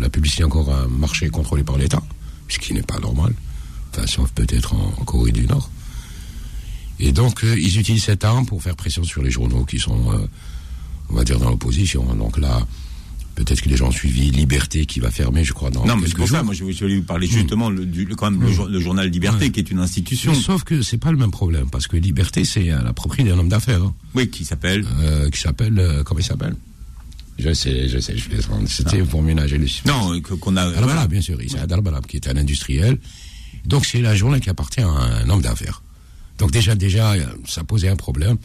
[0.00, 2.02] la publicité est encore un marché contrôlé par l'État,
[2.48, 3.32] ce qui n'est pas normal.
[3.90, 5.70] Enfin, sauf peut-être en Corée du Nord.
[7.00, 10.12] Et donc, euh, ils utilisent cette arme pour faire pression sur les journaux qui sont,
[10.12, 10.26] euh,
[11.08, 12.04] on va dire, dans l'opposition.
[12.14, 12.66] Donc là,
[13.34, 16.08] peut-être que les gens ont suivi Liberté qui va fermer, je crois, dans Non, mais
[16.08, 19.08] c'est pour ça, moi je voulais vous parler justement le, du, quand même le, journal
[19.08, 20.34] Liberté, qui est une institution.
[20.34, 23.48] sauf que c'est pas le même problème, parce que Liberté, c'est la propriété d'un homme
[23.48, 23.82] d'affaires.
[23.82, 23.94] Hein.
[24.14, 26.54] Oui, qui s'appelle euh, Qui s'appelle, comment il s'appelle?
[27.38, 28.68] Je sais, je sais, je plaisante.
[28.68, 29.92] C'était pour ménager le suspense.
[30.12, 30.70] Non, qu'on a.
[30.70, 32.98] Darbalab, bien sûr, Issa Darbalab, qui est un industriel.
[33.64, 35.82] Donc c'est la journée qui appartient à un homme d'affaires.
[36.38, 38.36] Donc déjà, déjà, euh, ça posait un problème.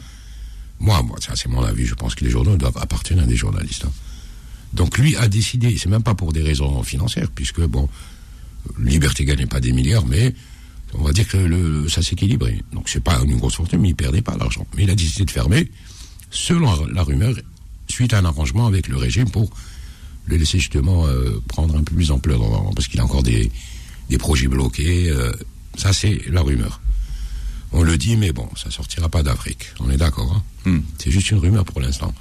[0.80, 3.36] Moi, moi ça c'est mon avis, je pense que les journaux doivent appartenir à des
[3.36, 3.86] journalistes.
[3.86, 3.92] hein.
[4.74, 7.88] Donc lui a décidé, c'est même pas pour des raisons financières, puisque bon,
[8.80, 10.34] Liberté gagnait pas des milliards, mais
[10.94, 12.62] on va dire que le, ça s'équilibrait.
[12.74, 14.68] Donc c'est pas une grosse fortune, mais il perdait pas l'argent.
[14.76, 15.72] Mais il a décidé de fermer,
[16.30, 17.34] selon la rumeur,
[17.88, 19.50] suite à un arrangement avec le régime pour
[20.26, 22.42] le laisser justement euh, prendre un peu plus d'ampleur,
[22.76, 23.50] parce qu'il a encore des,
[24.10, 25.10] des projets bloqués.
[25.10, 25.32] euh,
[25.78, 26.82] ça, c'est la rumeur.
[27.72, 29.68] On le dit, mais bon, ça sortira pas d'Afrique.
[29.80, 30.32] On est d'accord.
[30.34, 30.80] hein Hmm.
[30.98, 32.14] C'est juste une rumeur pour l'instant.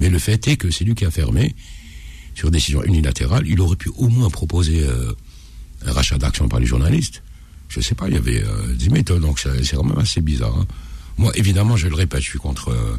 [0.00, 1.54] Mais le fait est que c'est lui qui a fermé
[2.34, 3.44] sur décision unilatérale.
[3.46, 5.12] Il aurait pu au moins proposer euh,
[5.86, 7.22] un rachat d'actions par les journalistes.
[7.68, 10.56] Je sais pas, il y avait euh, des méthodes, donc c'est quand même assez bizarre.
[10.56, 10.66] hein.
[11.18, 12.96] Moi, évidemment, je le répète, je suis contre, euh,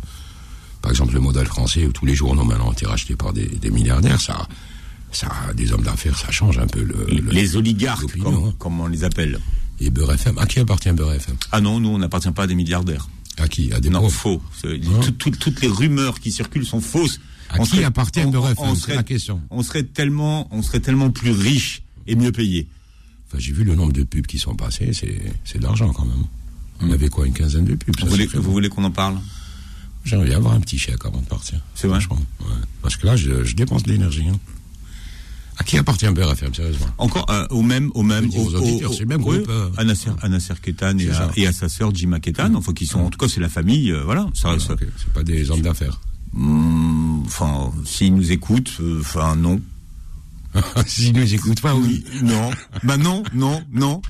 [0.82, 3.48] par exemple, le modèle français où tous les journaux maintenant ont été rachetés par des,
[3.48, 4.22] des milliardaires.
[4.22, 4.48] Ça,
[5.12, 7.06] ça, des hommes d'affaires, ça change un peu le.
[7.10, 8.54] le- Les oligarques, comme, hein.
[8.60, 9.40] comme on les appelle.
[9.80, 12.48] Et Beurre FM, à qui appartient Beurre FM Ah non, nous, on n'appartient pas à
[12.48, 13.10] des milliardaires.
[13.38, 13.74] À qui?
[13.74, 14.42] À des Non, pauvres faux.
[14.64, 14.78] Hein?
[15.02, 17.20] tout- tout- toutes les rumeurs qui circulent sont fausses.
[17.54, 19.42] À On qui serait- appartient on- Beurre on C'est serait- la question.
[19.50, 22.68] On serait tellement, on serait tellement plus riches et mieux payés.
[23.28, 26.06] Enfin, j'ai vu le nombre de pubs qui sont passés, c'est c'est de l'argent quand
[26.06, 26.24] même.
[26.82, 28.52] On avait quoi, une quinzaine de pubs Vous voulez, vous bon.
[28.52, 29.18] voulez qu'on en parle?
[30.04, 31.60] J'aimerais bien avoir un petit chèque avant de partir.
[31.76, 32.00] C'est vrai?
[32.10, 32.46] Ouais.
[32.82, 34.26] Parce que là, je, je dépense de l'énergie.
[34.28, 34.40] hein.
[35.58, 36.88] À qui appartient Beurre FM, sérieusement?
[36.98, 39.70] Encore euh, au même, au même, aux auditeurs, c'est le même groupe, euh.
[39.78, 42.56] à Nasser, à Nasser Ketan et à, et à sa sœur Jima Ketan.
[42.56, 43.92] Enfin, qui sont, en tout cas, c'est la famille.
[43.92, 44.28] euh, voilà.
[44.34, 44.86] Ça, Voilà, ça- ok.
[44.98, 46.02] C'est pas des hommes d'affaires.
[47.32, 49.62] Enfin, s'ils nous écoutent, euh, enfin non.
[50.86, 52.04] S'ils nous écoutent pas, oui.
[52.24, 52.52] Non.
[52.84, 54.02] bah non, non, non.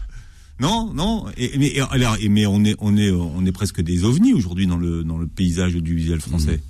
[0.60, 1.28] Non, non.
[1.38, 4.66] Et, mais, alors, et- mais on est, on est, on est presque des ovnis aujourd'hui
[4.66, 6.62] dans le, dans le paysage audiovisuel français.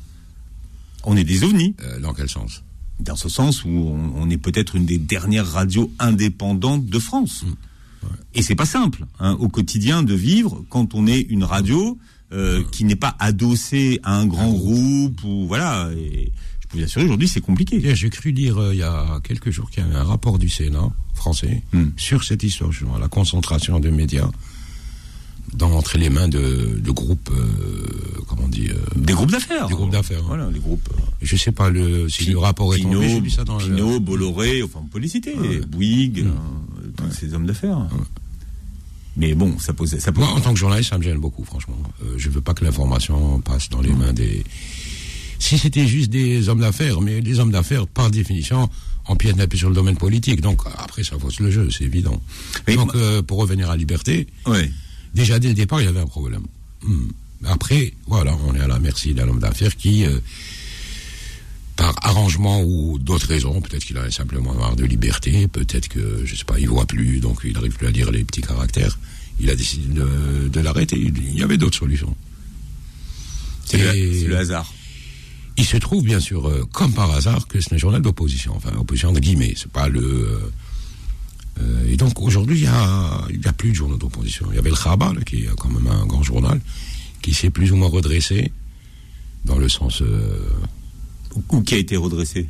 [1.06, 1.74] On est des ovnis.
[1.84, 2.64] Euh, dans quel sens?
[3.00, 7.46] Dans ce sens où on, on est peut-être une des dernières radios indépendantes de France.
[8.34, 11.98] Et c'est pas simple, hein, au quotidien, de vivre quand on est une radio
[12.34, 15.90] euh, qui n'est pas adossée à un grand groupe ou voilà.
[15.98, 17.82] Et je peux vous assurer, aujourd'hui, c'est compliqué.
[17.96, 20.50] J'ai cru lire euh, il y a quelques jours qu'il y avait un rapport du
[20.50, 21.90] Sénat français Hmm.
[21.98, 24.30] sur cette histoire, justement, la concentration de médias
[25.54, 27.86] dans, entre les mains de, de groupes, euh,
[28.28, 29.68] comment on dit, euh, Des groupes d'affaires.
[29.68, 30.24] Des groupes d'affaires.
[30.24, 30.88] Voilà, des groupes.
[31.22, 34.64] je sais pas le, si le rapport est tombé, lu ça dans le- Pinault, Bolloré,
[34.64, 35.36] enfin, on peut les citer,
[35.68, 37.86] Bouygues, euh, tous ces hommes d'affaires.
[39.18, 40.24] Mais bon, ça pose, ça pose.
[40.24, 41.78] Moi, en tant que journaliste, ça me gêne beaucoup, franchement.
[42.04, 44.44] Euh, je veux pas que l'information passe dans les mains des.
[45.40, 48.70] Si c'était juste des hommes d'affaires, mais les hommes d'affaires, par définition,
[49.06, 50.40] empiètent un peu sur le domaine politique.
[50.40, 52.22] Donc après, ça fausse le jeu, c'est évident.
[52.68, 54.72] Mais Donc, euh, pour revenir à Liberté, Ouais.
[55.14, 56.44] déjà dès le départ, il y avait un problème.
[56.84, 57.08] Hmm.
[57.46, 60.20] Après, voilà, on est à la merci d'un homme d'affaires qui, euh,
[62.02, 66.36] par arrangement ou d'autres raisons, peut-être qu'il a simplement marre de liberté, peut-être que, je
[66.36, 68.98] sais pas, il voit plus, donc il n'arrive plus à lire les petits caractères.
[69.40, 70.98] Il a décidé de, de l'arrêter.
[71.00, 72.16] Il y avait d'autres solutions.
[73.66, 73.78] C'est
[74.28, 74.74] le, hasard.
[75.58, 78.72] il se trouve bien sûr, euh, comme par hasard, que c'est un journal d'opposition, enfin
[78.78, 80.02] opposition de guillemets, c'est pas le.
[80.02, 80.52] euh,
[81.62, 84.48] euh, et donc aujourd'hui, il y a, a plus de journaux d'opposition.
[84.52, 86.60] Il y avait le Khaba, là, qui est quand même un grand journal,
[87.22, 88.52] qui s'est plus ou moins redressé
[89.46, 90.02] dans le sens.
[90.02, 90.38] euh,
[91.36, 92.48] Ou, ou qui a été redressé.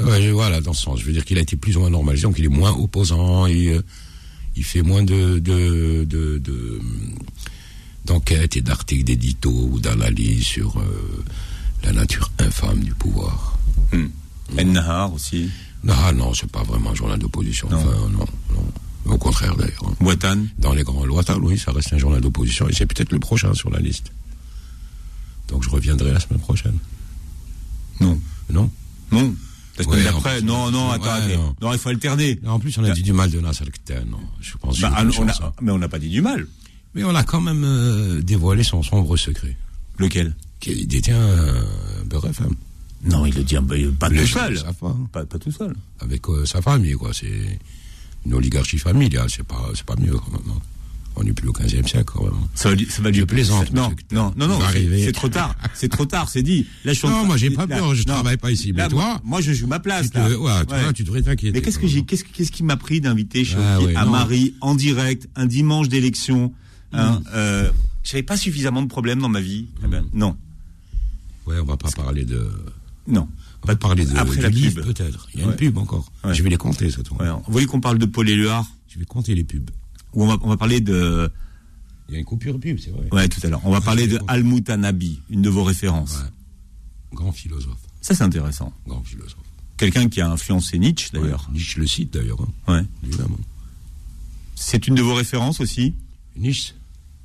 [0.00, 1.00] ouais, voilà, dans ce sens.
[1.00, 3.46] Je veux dire qu'il a été plus ou moins normalisé, donc il est moins opposant,
[3.46, 3.82] il, euh,
[4.56, 6.80] il fait moins de, de, de, de,
[8.04, 11.24] d'enquêtes et d'articles d'édito ou d'analyse sur euh,
[11.84, 13.58] la nature infâme du pouvoir.
[13.92, 14.06] Hmm.
[14.56, 15.50] El Nahar aussi.
[15.84, 17.68] Non, non, c'est pas vraiment un journal d'opposition.
[17.70, 17.76] Non.
[17.76, 19.12] Enfin, non, non.
[19.12, 19.84] Au contraire, d'ailleurs.
[20.00, 20.46] Watan.
[20.58, 23.54] Dans les grands lois, oui, ça reste un journal d'opposition et c'est peut-être le prochain
[23.54, 24.10] sur la liste.
[25.48, 26.78] Donc je reviendrai la semaine prochaine.
[28.00, 28.20] Non.
[28.50, 28.70] Non
[29.12, 29.34] Non.
[29.78, 30.40] La semaine Ouais, d'après.
[30.42, 31.28] Non, non, ouais, attends.
[31.36, 31.54] non.
[31.60, 31.72] non.
[31.72, 32.38] il faut alterner.
[32.46, 33.64] En plus, on a dit du mal de Nasser
[34.10, 35.52] non Je pense Bah, ah, on a- hein.
[35.60, 36.46] mais on n'a pas dit du mal.
[36.94, 39.54] Mais on a quand même euh, dévoilé son sombre secret.
[39.98, 40.34] Lequel?
[40.60, 41.62] Qu'il détient euh,
[42.06, 42.54] Beurre FM.
[43.04, 44.54] Non, il le dit bah, pas tout seul.
[44.80, 44.96] pas, hein.
[45.12, 45.74] Pas, tout seul.
[46.00, 47.10] Avec euh, sa famille, quoi.
[47.12, 47.58] C'est
[48.24, 50.40] une oligarchie familiale, c'est pas, pas mieux, quand même.
[50.56, 50.60] hein.
[51.34, 52.32] Plus au 15e siècle, quand même.
[52.54, 54.58] Ça va, ça Je plaisante, Non, non, non, non.
[54.72, 55.54] C'est- trop tard.
[55.74, 56.28] C'est trop tard.
[56.28, 56.66] C'est dit.
[56.84, 58.14] Là, je suis en Non, train- moi, j'ai pas peur, je non.
[58.14, 58.72] travaille pas ici.
[58.72, 60.06] Mais Là, toi, moi, je joue ma place.
[60.06, 60.28] tu, te- là.
[60.28, 60.82] ouais, tu Ouais.
[60.82, 61.52] vois, tu devrais t'inquiéter.
[61.52, 64.10] Mais qu'est-ce que j'ai, qu'est-ce, qu'est-ce qui m'a pris d'inviter chez Ah ouais, à non.
[64.12, 66.52] Marie en direct un dimanche d'élection
[66.92, 67.24] hein, Mm.
[67.34, 67.70] euh,
[68.04, 69.66] J'avais pas suffisamment de problèmes dans ma vie.
[69.84, 70.36] Eh ben, non,
[71.46, 72.48] Ouais, on va pas parler de.
[73.08, 73.28] non.
[73.64, 74.16] On va parler de.
[74.16, 74.94] Après du la livre, pub.
[74.94, 75.28] peut-être.
[75.34, 76.12] Il y a une pub encore.
[76.30, 77.18] Je vais les compter, ça tourne.
[77.46, 78.64] Vous voyez qu'on parle de Paul Éluard?
[78.88, 79.70] Je vais compter les pubs.
[80.22, 81.30] On va, on va parler de.
[82.08, 83.08] Il y a une coupure pub, c'est vrai.
[83.12, 83.60] Ouais, tout à l'heure.
[83.64, 84.24] On va parler de bon.
[84.28, 86.18] Almout Anabi, une de vos références.
[86.18, 86.30] Ouais.
[87.14, 87.78] Grand philosophe.
[88.00, 88.72] Ça, c'est intéressant.
[88.86, 89.36] Grand philosophe.
[89.76, 91.46] Quelqu'un qui a influencé Nietzsche, d'ailleurs.
[91.48, 92.84] Ouais, Nietzsche le cite d'ailleurs, hein, Ouais.
[93.06, 93.38] évidemment.
[94.54, 95.94] C'est une de vos références aussi?
[96.36, 96.72] Nietzsche?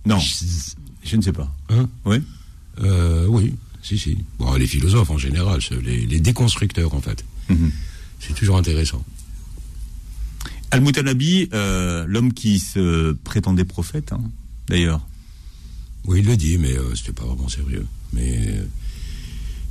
[0.05, 0.19] Non,
[1.03, 1.53] je ne sais pas.
[1.69, 1.87] Hein?
[2.05, 2.17] Oui.
[2.79, 4.17] Euh, Oui, si, si.
[4.39, 7.23] Bon, les philosophes en général, les déconstructeurs en fait.
[7.49, 7.71] Mhm.
[8.19, 9.03] C'est toujours intéressant.
[10.71, 14.21] Al-Mutanabi, euh, l'homme qui se prétendait prophète, hein,
[14.67, 15.05] d'ailleurs.
[16.05, 17.85] Oui, il le dit, mais euh, c'était pas vraiment sérieux.
[18.13, 18.65] Mais euh,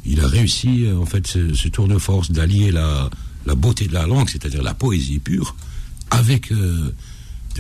[0.05, 3.11] il a réussi, euh, en fait, ce, tour de force d'allier la,
[3.47, 5.57] la beauté de la langue, c'est-à-dire la poésie pure,
[6.11, 6.93] avec de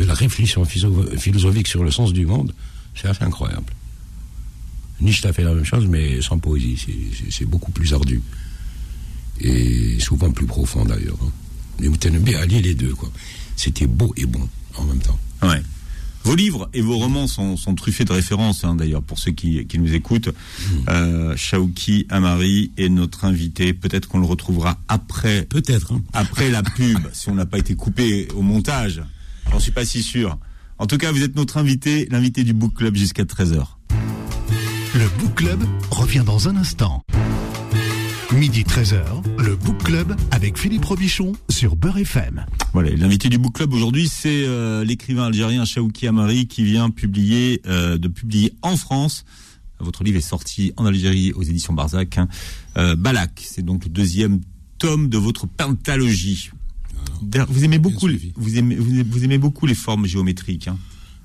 [0.04, 2.54] la réflexion philo- philosophique sur le sens du monde.
[2.94, 3.72] C'est assez incroyable.
[5.00, 6.76] Nietzsche a fait la même chose, mais sans poésie.
[7.30, 8.20] C'est beaucoup plus ardu.
[9.40, 11.16] Et souvent plus profond, d'ailleurs.
[11.24, 11.32] hein.
[11.80, 13.10] Mais Moutanabé a allié les deux, quoi.
[13.56, 15.18] C'était beau et bon en même temps.
[15.42, 15.62] Ouais.
[16.22, 19.64] Vos livres et vos romans sont, sont truffés de références, hein, d'ailleurs, pour ceux qui,
[19.66, 20.28] qui nous écoutent.
[20.88, 23.72] Euh, Shaouki Amari est notre invité.
[23.72, 26.02] Peut-être qu'on le retrouvera après, Peut-être, hein.
[26.12, 29.02] après la pub, si on n'a pas été coupé au montage.
[29.50, 30.38] J'en suis pas si sûr.
[30.78, 33.64] En tout cas, vous êtes notre invité, l'invité du Book Club jusqu'à 13h.
[34.94, 37.02] Le Book Club revient dans un instant.
[38.40, 39.02] Midi 13h,
[39.38, 42.46] le Book Club avec Philippe Robichon sur Beurre FM.
[42.72, 47.60] Voilà, l'invité du Book Club aujourd'hui, c'est euh, l'écrivain algérien Shaouki Amari qui vient publier,
[47.66, 49.26] euh, de publier en France.
[49.78, 52.16] Votre livre est sorti en Algérie aux éditions Barzac.
[52.16, 52.28] hein.
[52.78, 54.40] Euh, Balak, c'est donc le deuxième
[54.78, 56.48] tome de votre pentalogie.
[57.20, 60.68] D'ailleurs, Vous aimez beaucoup, vous aimez, vous aimez beaucoup les formes géométriques.
[60.68, 60.78] Hein.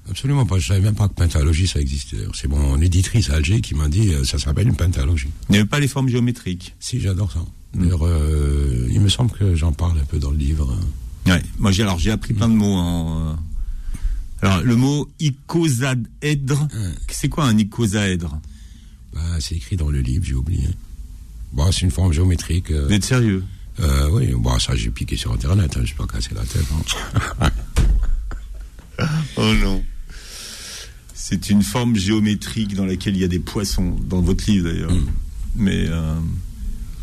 [0.10, 0.60] Absolument pas.
[0.60, 2.18] Je savais même pas que pentalogie ça existait.
[2.34, 5.30] C'est mon éditrice à Alger qui m'a dit euh, ça s'appelle une pentalogie.
[5.48, 7.44] Vous n'aimez pas les formes géométriques Si, j'adore ça.
[7.74, 10.78] D'ailleurs, euh, il me semble que j'en parle un peu dans le livre.
[11.26, 11.42] Ouais.
[11.58, 12.76] Moi, j'ai alors j'ai appris plein de mots.
[12.78, 13.36] hein,
[14.44, 14.48] euh.
[14.48, 16.68] Alors, le mot icosaèdre,
[17.10, 18.40] c'est quoi un icosaèdre
[19.14, 20.70] Bah, c'est écrit dans le livre, j'ai oublié.
[21.52, 22.70] Bon, c'est une forme géométrique.
[22.72, 23.44] euh, Vous êtes sérieux?
[23.80, 26.66] Euh, oui, bon, ça j'ai piqué sur Internet, hein, je suis pas cassé la tête.
[27.42, 27.50] hein.
[29.38, 29.84] Oh non.
[31.28, 34.94] C'est une forme géométrique dans laquelle il y a des poissons, dans votre livre d'ailleurs.
[34.94, 35.06] Mm.
[35.56, 36.14] Mais euh,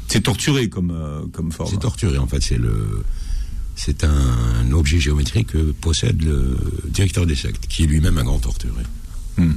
[0.07, 1.69] c'est torturé comme, euh, comme forme.
[1.69, 2.41] C'est torturé, en fait.
[2.41, 3.05] C'est le,
[3.75, 6.57] c'est un objet géométrique que possède le
[6.89, 8.85] directeur des sectes, qui est lui-même un grand torturé.
[9.39, 9.55] Hmm.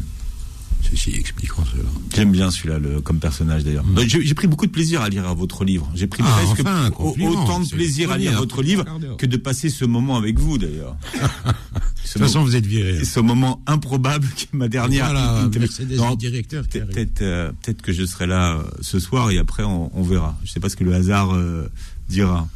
[0.89, 1.83] Ceci expliquant cela.
[2.13, 3.83] J'aime bien celui-là le- comme personnage d'ailleurs.
[3.83, 5.89] Donc, J'ai pris beaucoup de plaisir à lire votre livre.
[5.95, 6.25] J'ai pris Mm.
[6.29, 6.91] Ah, presque enfin,
[7.25, 9.17] autant de c'est plaisir à lire hein, votre livre d'heure.
[9.17, 10.95] que de passer ce moment avec vous d'ailleurs.
[11.45, 13.03] De toute façon, vous êtes viré.
[13.03, 15.05] ce moment improbable qui est ma dernière.
[15.05, 15.59] Voilà, interview.
[15.61, 16.93] Mercedes Non, le directeur qui arrive.
[16.93, 17.51] Peut-être euh,
[17.83, 20.37] que je serai là euh, ce soir et après on, on verra.
[20.45, 21.67] Je sais pas ce que le hasard euh,
[22.07, 22.47] dira.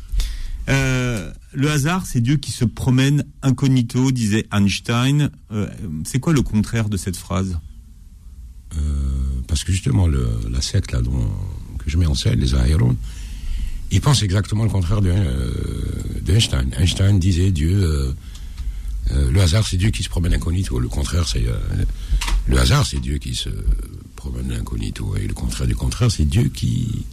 [0.69, 5.31] Euh, le hasard, c'est Dieu qui se promène incognito, disait Einstein.
[5.51, 5.67] Euh,
[6.05, 7.57] c'est quoi le contraire de cette phrase?
[9.47, 11.27] Parce que justement, le, la secte là, dont,
[11.79, 12.95] que je mets en scène, les Aérones,
[13.91, 17.19] ils pensent exactement le contraire de, euh, Einstein.
[17.19, 18.13] Disait Dieu, euh,
[19.11, 20.79] euh, le hasard c'est Dieu qui se promène incognito.
[20.79, 21.57] Le contraire c'est euh,
[22.47, 23.49] le hasard c'est Dieu qui se
[24.15, 25.15] promène incognito.
[25.17, 27.05] Et le contraire du contraire c'est Dieu qui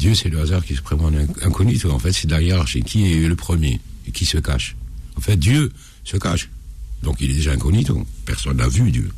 [0.00, 1.90] Dieu c'est le hasard qui se promène inc- incognito.
[1.92, 2.82] En fait c'est de la hiérarchie.
[2.82, 4.74] Qui est le premier et qui se cache?
[5.16, 5.70] En fait Dieu
[6.02, 6.48] se cache.
[7.04, 8.04] Donc il est déjà incognito.
[8.24, 9.08] Personne n'a vu Dieu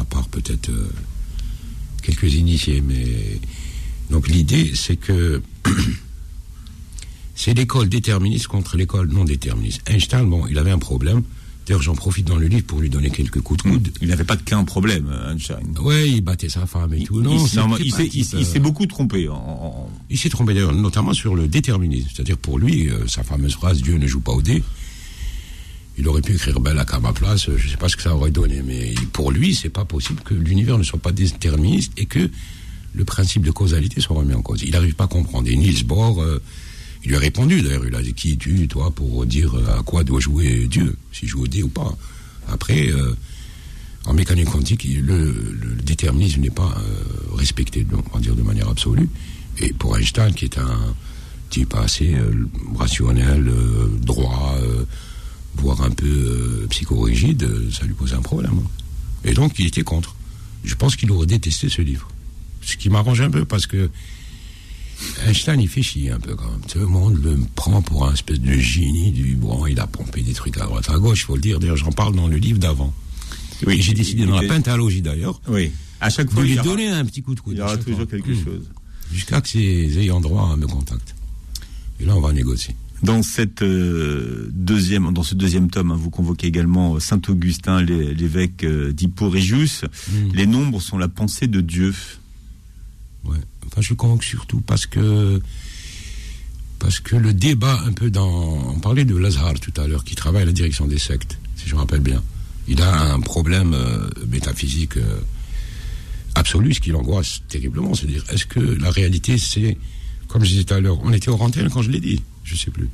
[0.00, 0.88] à part peut-être euh,
[2.02, 3.40] quelques initiés, mais
[4.10, 5.42] donc l'idée c'est que
[7.34, 9.80] c'est l'école déterministe contre l'école non déterministe.
[9.86, 11.22] Einstein, bon, il avait un problème.
[11.66, 13.88] D'ailleurs, j'en profite dans le livre pour lui donner quelques coups de coude.
[14.00, 15.76] Il n'avait pas qu'un problème, Einstein.
[15.82, 17.20] Ouais, il battait sa femme et tout.
[17.20, 19.28] Non, il, non, s'est- euh, beaucoup trompé.
[19.28, 22.08] en- il s'est trompé d'ailleurs, notamment sur le déterminisme.
[22.12, 24.62] C'est-à-dire pour lui, euh, sa fameuse phrase Dieu ne joue pas au dé.
[25.98, 28.14] Il aurait pu écrire Belak à ma place, je ne sais pas ce que ça
[28.14, 32.06] aurait donné, mais pour lui, c'est pas possible que l'univers ne soit pas déterministe et
[32.06, 32.30] que
[32.94, 34.62] le principe de causalité soit remis en cause.
[34.62, 35.48] Il n'arrive pas à comprendre.
[35.48, 36.40] Et Niels Bohr, euh,
[37.04, 39.82] il lui a répondu d'ailleurs, il a dit Qui es-tu, toi, pour dire euh, à
[39.82, 41.96] quoi doit jouer Dieu, s'il joue au dé ou pas
[42.48, 43.14] Après, euh,
[44.04, 45.34] en mécanique quantique, le,
[45.82, 46.74] déterminisme n'est pas
[47.34, 49.08] respecté, donc, on va dire de manière absolue.
[49.58, 50.94] Et pour Einstein, qui est un
[51.50, 52.14] type assez
[52.76, 53.50] rationnel,
[54.00, 54.56] droit,
[55.60, 58.60] voire un peu euh, psychorigide, euh, ça lui posait un problème.
[59.24, 60.14] Et donc, il était contre.
[60.64, 62.08] Je pense qu'il aurait détesté ce livre.
[62.62, 63.90] Ce qui m'arrange un peu parce que
[65.26, 66.60] Einstein, il fait chier un peu quand même.
[66.68, 69.66] Tout le monde le prend pour un espèce de génie du bon.
[69.66, 71.60] Il a pompé des trucs à droite, à gauche, il faut le dire.
[71.60, 72.92] D'ailleurs, j'en parle dans le livre d'avant.
[73.66, 75.72] Et j'ai décidé dans la pentalogie d'ailleurs Oui.
[76.00, 77.54] À chaque de fois, il lui aura, donner un petit coup de coude.
[77.54, 78.06] il y aura toujours fois.
[78.06, 78.44] quelque Mmh.
[78.44, 78.68] chose.
[79.12, 81.14] Jusqu'à que ses ayants droit me contactent.
[81.98, 82.76] Et là, on va négocier.
[83.02, 87.80] Dans cette euh, deuxième, dans ce deuxième tome, hein, vous convoquez également euh, saint Augustin,
[87.80, 89.84] l'é- l'évêque euh, d'Hippo Régius.
[90.10, 90.14] Mm.
[90.34, 91.94] Les nombres sont la pensée de Dieu.
[93.24, 93.36] Ouais.
[93.66, 95.40] Enfin, je convaincu surtout parce que
[96.80, 98.28] parce que le débat un peu dans
[98.74, 101.68] on parlait de Lazare tout à l'heure qui travaille à la direction des sectes, si
[101.68, 102.22] je me rappelle bien.
[102.66, 104.98] Il a un problème euh, métaphysique
[106.34, 107.94] absolu, ce qui l'angoisse terriblement.
[107.94, 109.76] C'est-à-dire, est-ce que la réalité, c'est
[110.28, 112.56] comme je disais tout à l'heure, on était au rentelle quand je l'ai dit, je
[112.56, 112.88] sais plus.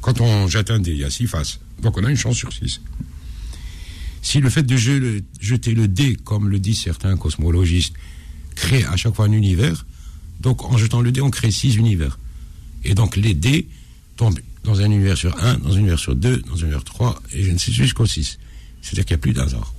[0.00, 2.36] Quand on jette un dé, il y a six faces, donc on a une chance
[2.36, 2.80] sur six.
[4.22, 7.94] Si le fait de jeter le dé, comme le disent certains cosmologistes,
[8.56, 9.86] crée à chaque fois un univers,
[10.40, 12.18] donc en jetant le dé, on crée six univers.
[12.84, 13.68] Et donc les dés
[14.16, 17.22] tombent dans un univers sur un, dans un univers sur deux, dans un univers trois,
[17.32, 18.38] et je ne sais jusqu'au six.
[18.82, 19.74] C'est-à-dire qu'il n'y a plus d'hasard.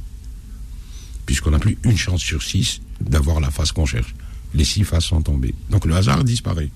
[1.25, 4.15] Puisqu'on n'a plus une chance sur six d'avoir la face qu'on cherche.
[4.53, 5.53] Les six faces sont tombées.
[5.69, 6.69] Donc le hasard disparaît.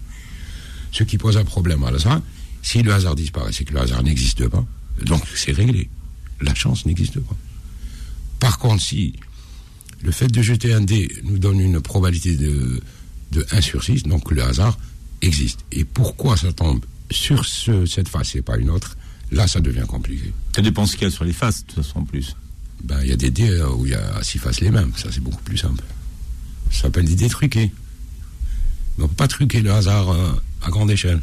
[0.91, 2.22] Ce qui pose un problème à hasard,
[2.62, 4.66] si le hasard disparaît, c'est que le hasard n'existe pas.
[5.05, 5.89] Donc c'est réglé.
[6.41, 7.36] La chance n'existe pas.
[8.39, 9.14] Par contre, si
[10.01, 12.82] le fait de jeter un dé nous donne une probabilité de,
[13.32, 14.78] de 1 sur 6, donc le hasard
[15.22, 15.59] existe.
[15.72, 18.97] Et pourquoi ça tombe sur cette face et pas une autre
[19.32, 20.34] Là, ça devient compliqué.
[20.55, 22.36] Ça dépend ce qu'il y a sur les faces, de toute façon, en plus.
[22.84, 24.91] Ben, il y a des dés euh, où il y a six faces les mêmes.
[24.97, 25.84] Ça, c'est beaucoup plus simple.
[26.70, 27.72] Ça s'appelle des dés truqués.
[28.97, 30.32] Mais on ne peut pas truquer le hasard euh,
[30.62, 31.22] à grande échelle.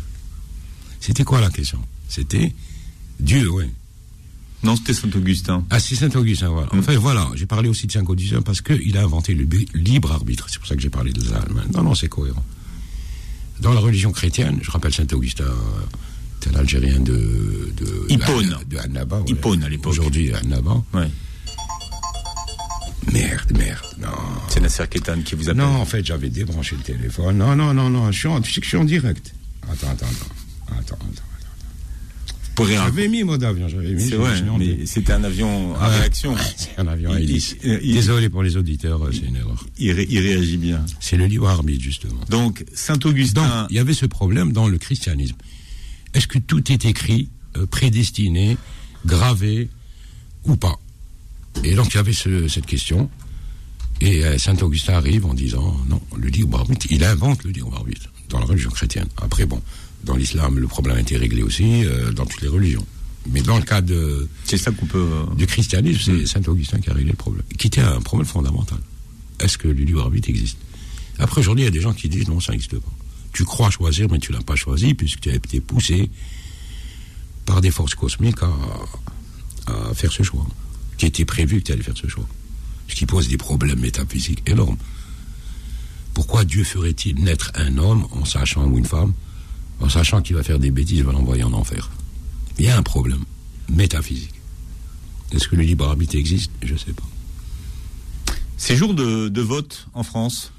[1.01, 1.81] C'était quoi la question?
[2.09, 2.55] C'était
[3.21, 3.65] Dieu, oui.
[4.63, 5.65] Non, c'était Saint-Augustin.
[5.71, 6.69] Ah, c'est Saint-Augustin, voilà.
[6.73, 10.47] Enfin, voilà, j'ai parlé aussi de Saint-Augustin parce qu'il a inventé le libre arbitre.
[10.49, 11.45] C'est pour ça que j'ai parlé de ça.
[11.73, 12.45] Non, non, c'est cohérent.
[13.61, 15.45] Dans la religion chrétienne, je rappelle Saint-Augustin,
[16.41, 17.73] c'est un Algérien de.
[17.77, 18.57] de Hippone.
[18.69, 19.23] De Annaba.
[19.27, 19.93] Hippone à l'époque.
[19.93, 20.83] Aujourd'hui, Annaba.
[20.93, 21.09] Ouais.
[23.13, 24.09] Merde, merde, non.
[24.49, 25.63] C'est Nasser Ketan qui vous appelle.
[25.63, 27.39] Non, en fait, j'avais débranché le téléphone.
[27.39, 28.13] Non, non, non, non.
[28.13, 29.35] Je suis en, tu sais que je suis en direct.
[29.63, 30.35] Attends, attends, attends.
[30.71, 31.29] Attends, attends.
[32.67, 34.09] J'avais mis mode avion, j'avais mis.
[34.09, 36.35] C'est vrai, mais c'était un avion à réaction.
[36.57, 37.57] C'est un avion à hélice.
[37.63, 39.65] Désolé pour les auditeurs, c'est une erreur.
[39.79, 40.85] Il, réagit bien.
[41.01, 42.21] C'est le libre arbitre, justement.
[42.29, 43.67] Donc, Saint-Augustin.
[43.71, 45.37] il y avait ce problème dans le christianisme.
[46.15, 48.57] Est-ce que tout est écrit, euh, prédestiné,
[49.07, 49.69] gravé
[50.45, 50.79] ou pas?
[51.65, 53.11] Et donc il y avait cette question.
[54.01, 57.75] Et euh, Saint Augustin arrive en disant non, le libre arbitre, il invente le libre
[57.75, 59.09] arbitre dans la religion chrétienne.
[59.21, 59.61] Après, bon,
[60.05, 62.87] dans l'islam, le problème a été réglé aussi, euh, dans toutes les religions.
[63.31, 66.27] Mais dans le cas de, c'est ça qu'on peut, du christianisme, c'est hmm.
[66.27, 68.79] Saint Augustin qui a réglé le problème, qui était un problème fondamental.
[69.41, 70.59] Est-ce que le libre arbitre existe?
[71.19, 72.93] Après, aujourd'hui, il y a des gens qui disent non, ça n'existe pas
[73.39, 76.11] tu crois choisir, mais tu l'as pas choisi, puisque tu as été poussé
[77.47, 80.47] par des forces cosmiques à, faire ce choix.
[80.97, 82.27] Qui était prévu que tu allais faire ce choix.
[82.89, 84.79] Ce qui pose des problèmes métaphysiques énormes.
[86.15, 89.13] Pourquoi Dieu ferait-il naître un homme en sachant, ou une femme,
[89.81, 91.91] en sachant qu'il va faire des bêtises, va l'envoyer en enfer
[92.59, 93.25] Il y a un problème
[93.69, 94.35] métaphysique.
[95.33, 96.51] Est-ce que le libre arbitre existe?
[96.63, 98.35] Je ne sais pas.
[98.57, 100.53] Ces jours de vote en France,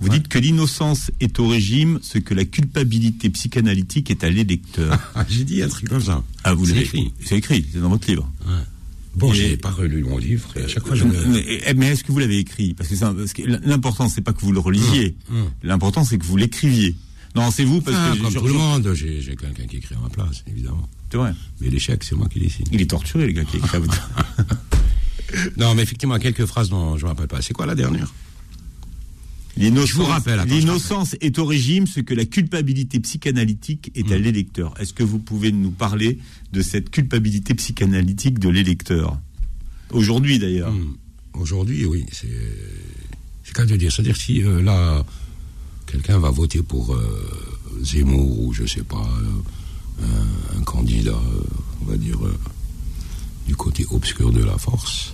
[0.00, 4.98] vous dites que l'innocence est au régime, ce que la culpabilité psychanalytique est à l'électeur.
[5.14, 6.24] Ah, j'ai dit un truc comme ça.
[6.42, 8.28] Ah, vous l'avez écrit C'est écrit, c'est dans votre livre.
[9.14, 12.10] Bon, j'ai pas relu mon livre, et à chaque fois je Mais, mais est-ce que
[12.10, 12.74] vous l'avez écrit?
[12.74, 15.14] Parce que, l'important, c'est pas que vous le relisiez.
[15.30, 15.50] Hum, hum.
[15.62, 16.96] L'important, c'est que vous l'écriviez.
[17.34, 18.22] Non, c'est vous, parce ah, que...
[18.22, 20.88] Comme tout le monde, j'ai quelqu'un qui écrit en ma place, évidemment.
[21.10, 21.32] C'est vrai.
[21.60, 22.66] Mais l'échec, c'est moi qui les signe.
[22.72, 23.78] Il est torturé, le gars qui écrit
[25.56, 27.42] non, mais effectivement, quelques phrases dont je ne me rappelle pas.
[27.42, 28.12] C'est quoi la dernière?
[29.56, 34.22] L'innocence est au régime, ce que la culpabilité psychanalytique est à hmm.
[34.22, 34.74] l'électeur.
[34.80, 36.18] Est-ce que vous pouvez nous parler
[36.52, 39.18] de cette culpabilité psychanalytique de l'électeur?
[39.90, 40.72] Aujourd'hui d'ailleurs.
[40.72, 40.96] Hmm.
[41.34, 42.04] Aujourd'hui, oui.
[42.12, 43.92] C'est qu'à de dire.
[43.92, 45.04] C'est-à-dire si euh, là,
[45.86, 47.30] quelqu'un va voter pour euh,
[47.82, 49.08] Zemmour ou je sais pas,
[50.00, 50.04] euh,
[50.58, 51.20] un, candidat,
[51.82, 52.18] on va dire,
[53.46, 55.12] du côté obscur de la force,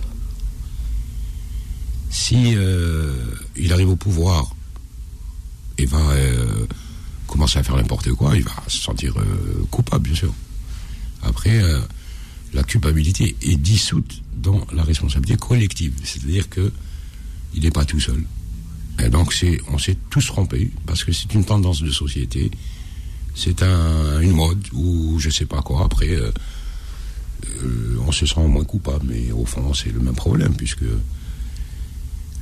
[2.11, 3.13] si euh,
[3.55, 4.53] il arrive au pouvoir
[5.77, 6.67] et va euh,
[7.25, 10.33] commencer à faire n'importe quoi, il va se sentir euh, coupable, bien sûr.
[11.23, 11.61] Après,
[12.51, 16.73] la culpabilité est dissoute dans la responsabilité collective, c'est-à-dire que
[17.53, 18.25] il n'est pas tout seul.
[19.03, 19.33] Et donc,
[19.71, 22.51] on s'est tous trompés parce que c'est une tendance de société,
[23.35, 25.85] c'est un, une mode ou je sais pas quoi.
[25.85, 26.17] Après,
[28.05, 30.83] on se sent moins coupable, mais au fond, c'est le même problème puisque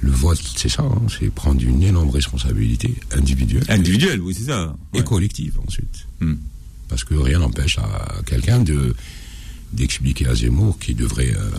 [0.02, 3.66] le vote, c'est ça, hein, c'est prendre une énorme responsabilité individuelle.
[3.68, 4.76] Individuelle, oui, c'est ça.
[4.94, 6.08] Et collective ensuite.
[6.22, 6.36] Hmm.
[6.88, 8.96] Parce que rien n'empêche à quelqu'un de
[9.72, 11.52] d'expliquer à Zemmour qu'il devrait euh,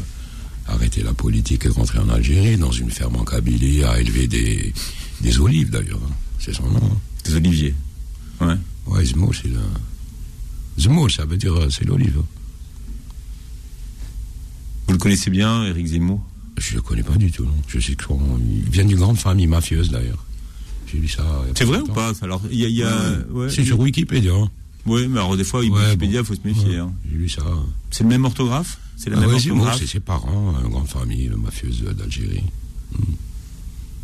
[0.67, 4.73] arrêter la politique et rentrer en Algérie, dans une ferme en Kabylie, à élever des,
[5.21, 6.01] des olives d'ailleurs.
[6.07, 6.13] Hein.
[6.39, 6.81] C'est son nom.
[6.83, 6.97] Hein.
[7.25, 7.75] Des oliviers.
[8.41, 8.55] Ouais.
[8.87, 9.59] Ouais, Zemmour, c'est le.
[10.79, 12.23] Zemmour, ça veut dire euh, c'est l'olive.
[14.87, 16.21] Vous le connaissez bien, Éric Zemmour?
[16.59, 17.55] Je ne le connais pas du tout, non.
[17.69, 20.25] Je sais qu'il vient d'une grande famille mafieuse, d'ailleurs.
[20.87, 21.25] J'ai lu ça.
[21.49, 22.13] il C'est vrai ou pas?
[22.23, 22.69] Alors, il y a.
[22.69, 23.49] il y a- ouais.
[23.51, 24.33] C'est sur Wikipédia.
[24.87, 24.91] Hein.
[24.91, 26.26] Oui, mais alors des fois, Ouais, Wikipédia, bon.
[26.28, 26.70] faut se méfier.
[26.70, 26.93] Ouais, hein.
[27.11, 27.43] J'ai lu ça.
[27.91, 28.78] C'est le même orthographe?
[28.97, 29.78] C'est la Ah même ouais, orthographe?
[29.78, 32.45] c'est ses parents, une grande famille mafieuse d'Algérie,
[32.99, 33.14] Hmm.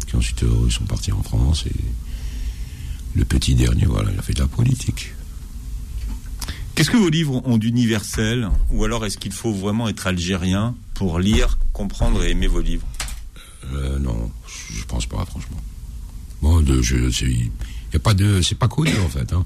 [0.08, 1.64] qui ensuite euh, sont partis en France.
[1.66, 1.72] Et
[3.14, 5.12] le petit dernier, voilà, il a fait de la politique.
[6.74, 8.48] Qu'est-ce que vos livres ont d'universel?
[8.70, 12.86] Ou alors est-ce qu'il faut vraiment être algérien pour lire, comprendre et aimer vos livres?
[13.72, 14.30] Euh, non,
[14.72, 15.60] je pense pas, franchement.
[16.42, 17.50] Bon, de, je, c'est, y
[17.94, 19.32] a pas de, c'est pas connu en fait.
[19.32, 19.44] Hein.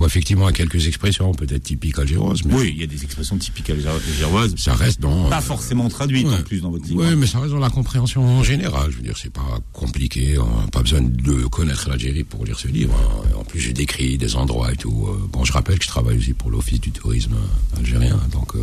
[0.00, 2.86] Bon, effectivement, il y a quelques expressions peut-être typiques algéroses, mais Oui, il y a
[2.86, 5.28] des expressions typiques algéroises, ça reste dans.
[5.28, 6.36] pas forcément traduites ouais.
[6.36, 7.04] en plus dans votre livre.
[7.06, 8.90] Oui, mais ça reste dans la compréhension en général.
[8.90, 10.38] Je veux dire, c'est pas compliqué.
[10.38, 12.94] On n'a pas besoin de connaître l'Algérie pour lire ce livre.
[12.98, 13.36] hein.
[13.38, 15.06] En plus, j'ai décrit des endroits et tout.
[15.06, 17.36] Euh, Bon, je rappelle que je travaille aussi pour l'Office du tourisme
[17.76, 18.60] algérien, donc euh,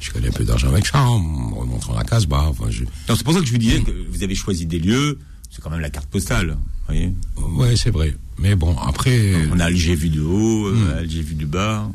[0.00, 2.46] je connais un peu d'argent avec ça, en me remontrant la Casbah.
[2.48, 2.84] Enfin, je...
[3.06, 5.18] C'est pour ça que je vous disais que vous avez choisi des lieux,
[5.50, 6.56] c'est quand même la carte postale.
[6.86, 8.14] Voyez Ouais, c'est vrai.
[8.38, 9.34] Mais bon, après.
[9.52, 10.98] On a Alger vu de haut, euh, Hmm.
[10.98, 11.90] Alger vu du bas.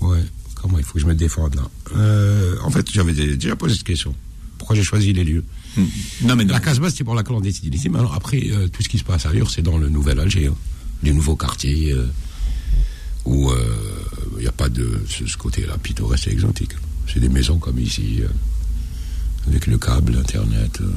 [0.00, 0.24] Ouais,
[0.54, 3.74] comment il faut que je me défende là Euh, En fait, j'avais dé- déjà posé
[3.74, 4.14] cette question.
[4.58, 5.44] Pourquoi j'ai choisi les lieux
[5.76, 5.84] Hmm.
[6.22, 6.54] Non, mais non.
[6.54, 9.26] La Casbah, c'était pour la clandestinité, mais alors après, euh, tout ce qui se passe
[9.26, 10.54] ailleurs, c'est dans le nouvel Alger, hein.
[11.02, 12.06] les nouveaux quartiers, euh,
[13.26, 13.76] où euh,
[14.38, 16.72] il n'y a pas de ce, ce côté-là pittoresque et exotique.
[17.12, 18.28] C'est des maisons comme ici, euh,
[19.46, 20.90] avec le câble, l'Internet, euh,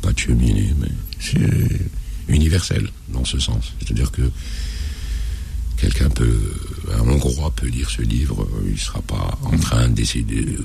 [0.00, 0.88] pas de cheminée, mais
[1.20, 1.80] c'est
[2.32, 3.72] universel dans ce sens.
[3.80, 4.22] C'est-à-dire que
[5.76, 6.40] quelqu'un peut,
[6.94, 10.58] un Hongrois peut lire ce livre, euh, il ne sera pas en train d'essayer de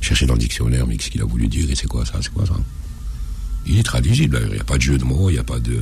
[0.00, 2.32] chercher dans le dictionnaire, mais qu'est-ce qu'il a voulu dire et c'est quoi ça, c'est
[2.32, 2.56] quoi ça
[3.66, 5.58] Il est traduisible, il n'y a pas de jeu de mots, il n'y a pas
[5.60, 5.80] de...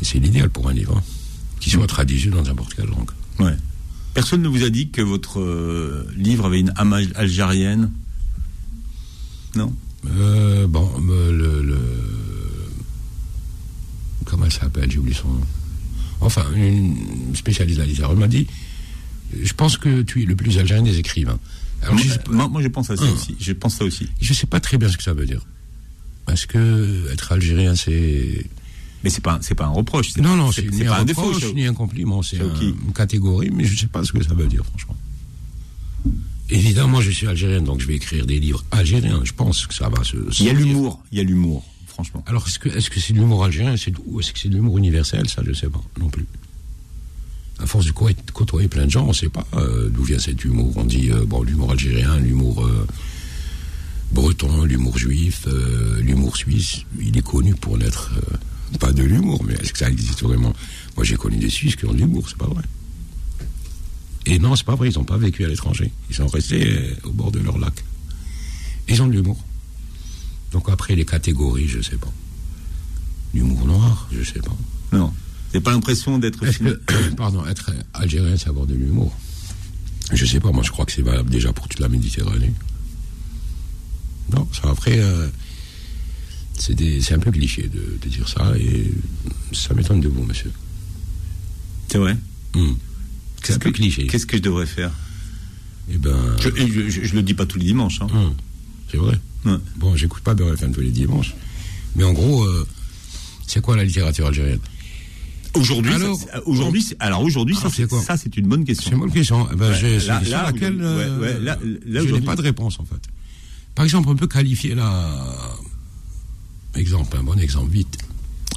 [0.00, 1.02] Et c'est l'idéal pour un livre, hein,
[1.60, 3.10] qui soit traduisible dans n'importe quelle langue.
[3.40, 3.56] Ouais.
[4.14, 7.90] Personne ne vous a dit que votre euh, livre avait une âme al- algérienne?
[9.54, 9.72] Non?
[10.06, 11.57] Euh, bon, le, Comment
[14.48, 15.40] elle s'appelle J'ai oublié son nom.
[16.20, 16.96] Enfin, une
[17.34, 18.46] spécialiste de la littérature m'a dit
[19.42, 21.38] Je pense que tu es le plus algérien des écrivains.
[21.82, 23.12] Alors, moi, je, pas- moi, moi, je pense à ça Hum.
[23.14, 23.36] aussi.
[23.38, 24.08] Je pense ça aussi.
[24.20, 25.46] je sais pas très bien ce que ça veut dire.
[26.26, 28.46] Parce que être algérien, c'est.
[29.04, 30.16] Mais c'est pas, c'est pas un reproche.
[30.16, 31.22] Non, non, c'est ni pas un défaut.
[31.22, 32.20] reproche, c'est- ni un compliment.
[32.22, 34.96] C'est un- une catégorie, mais je sais pas ce que ça veut dire, franchement.
[36.50, 39.20] Évidemment, je suis algérien, donc je vais écrire des livres algériens.
[39.22, 40.16] Je pense que ça va se.
[40.40, 41.02] Il y a l'humour.
[41.12, 41.64] Il y a l'humour,
[42.26, 42.58] Alors, est-ce
[42.90, 43.74] que c'est de l'humour algérien
[44.06, 46.26] ou est-ce que c'est de l'humour universel Ça, je ne sais pas non plus.
[47.60, 50.44] À force de côtoyer plein de gens, on ne sait pas euh, d'où vient cet
[50.44, 50.72] humour.
[50.76, 52.86] On dit euh, bon, l'humour algérien, l'humour euh,
[54.12, 55.48] breton, l'humour juif,
[56.00, 56.84] l'humour suisse.
[57.00, 58.12] Il est connu pour n'être
[58.78, 60.52] pas de l'humour, mais est-ce que ça existe vraiment?
[60.96, 62.62] Moi, j'ai connu des Suisses qui ont de l'humour, c'est pas vrai.
[64.26, 65.90] Et non, c'est pas vrai, ils n'ont pas vécu à l'étranger.
[66.10, 67.72] Ils sont restés au bord de leur lac.
[68.88, 69.42] Ils ont de l'humour.
[70.52, 72.12] Donc après, les catégories, je sais pas.
[73.34, 74.56] L'humour noir, je sais pas.
[74.92, 75.12] Non.
[75.52, 76.40] N'avez pas l'impression d'être.
[77.16, 79.14] Pardon, être algérien, c'est avoir de l'humour?
[80.12, 82.52] Je sais pas, moi je crois que c'est valable déjà pour toute la Méditerranée.
[84.32, 85.28] Non, ça après, euh,
[86.58, 88.90] c'est un peu cliché de, de dire ça et
[89.52, 90.52] ça m'étonne de vous, monsieur.
[91.88, 92.16] C'est vrai?
[92.54, 92.72] Hmm.
[93.42, 94.06] C'est un Qu'est-ce peu que- cliché.
[94.06, 94.92] Qu'est-ce que je devrais faire?
[95.90, 98.00] Eh ben, je, je, je- je le dis pas tous les dimanches.
[98.02, 98.08] Hein.
[98.12, 98.32] hmm,
[98.90, 99.18] c'est vrai.
[99.44, 99.56] Ouais.
[99.76, 101.34] Bon, j'écoute pas Beurre FM tous les dimanches.
[101.96, 102.66] Mais en gros, euh,
[103.46, 104.60] c'est quoi la littérature algérienne?
[105.54, 108.02] Aujourd'hui, Alors- c'est- aujourd'hui, c'est- alors aujourd'hui, c'est c'est quoi?
[108.02, 108.92] ça, c'est une bonne C'est question.
[108.92, 109.48] une bonne question.
[109.52, 112.42] Eh ben, Ouais, c'est là- laquelle ouais, euh, ouais, là- là, je n'ai pas de
[112.42, 113.00] réponse en fait.
[113.74, 115.24] Par exemple, on peut qualifier la
[116.74, 117.96] exemple, un bon exemple vite.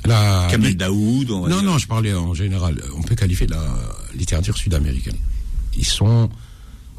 [0.06, 1.30] La Kamel Daoud.
[1.32, 1.72] on va non dire.
[1.72, 2.82] non, je parlais en général.
[2.98, 3.64] On peut qualifier la
[4.16, 5.18] littérature sud-américaine.
[5.78, 6.30] Ils sont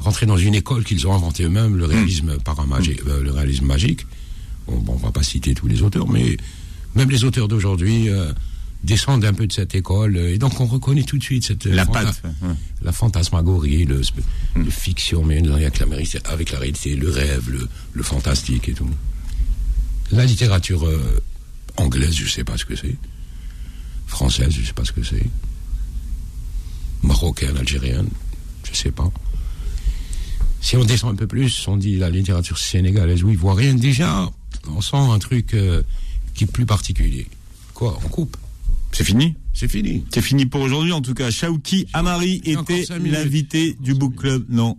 [0.03, 4.05] rentrés dans une école qu'ils ont inventée eux-mêmes, le réalisme paramagique, euh, le réalisme magique.
[4.67, 6.37] Bon, bon, on va pas citer tous les auteurs, mais
[6.95, 8.31] même les auteurs d'aujourd'hui euh,
[8.83, 11.65] descendent un peu de cette école, euh, et donc on reconnaît tout de suite cette
[11.65, 12.21] La fanta- patte.
[12.43, 12.49] ouais.
[12.81, 14.01] la fantasmagorie, le,
[14.55, 18.73] le fiction, mais avec la, réalité- avec la réalité, le rêve, le, le fantastique et
[18.73, 18.89] tout.
[20.11, 21.21] La littérature euh,
[21.77, 22.95] anglaise, je sais pas ce que c'est.
[24.07, 25.25] Française, je sais pas ce que c'est.
[27.01, 28.07] Marocaine, algérienne,
[28.69, 29.11] je sais pas.
[30.63, 34.31] Si on descend un peu plus, on dit la littérature sénégalaise ou ivoirienne, déjà,
[34.69, 35.83] on sent un truc euh,
[36.33, 37.27] qui est plus particulier.
[37.73, 38.37] Quoi, on coupe
[38.93, 39.35] C'est fini.
[39.53, 40.05] C'est fini.
[40.13, 40.93] C'est fini pour aujourd'hui.
[40.93, 44.45] En tout cas, Shaouki Amari était l'invité du book club.
[44.47, 44.77] Non.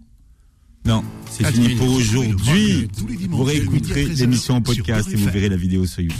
[0.86, 1.78] Non, c'est fini minutes.
[1.78, 2.88] pour aujourd'hui.
[3.28, 6.18] Vous réécouterez 13h l'émission en podcast et vous verrez la vidéo sur YouTube.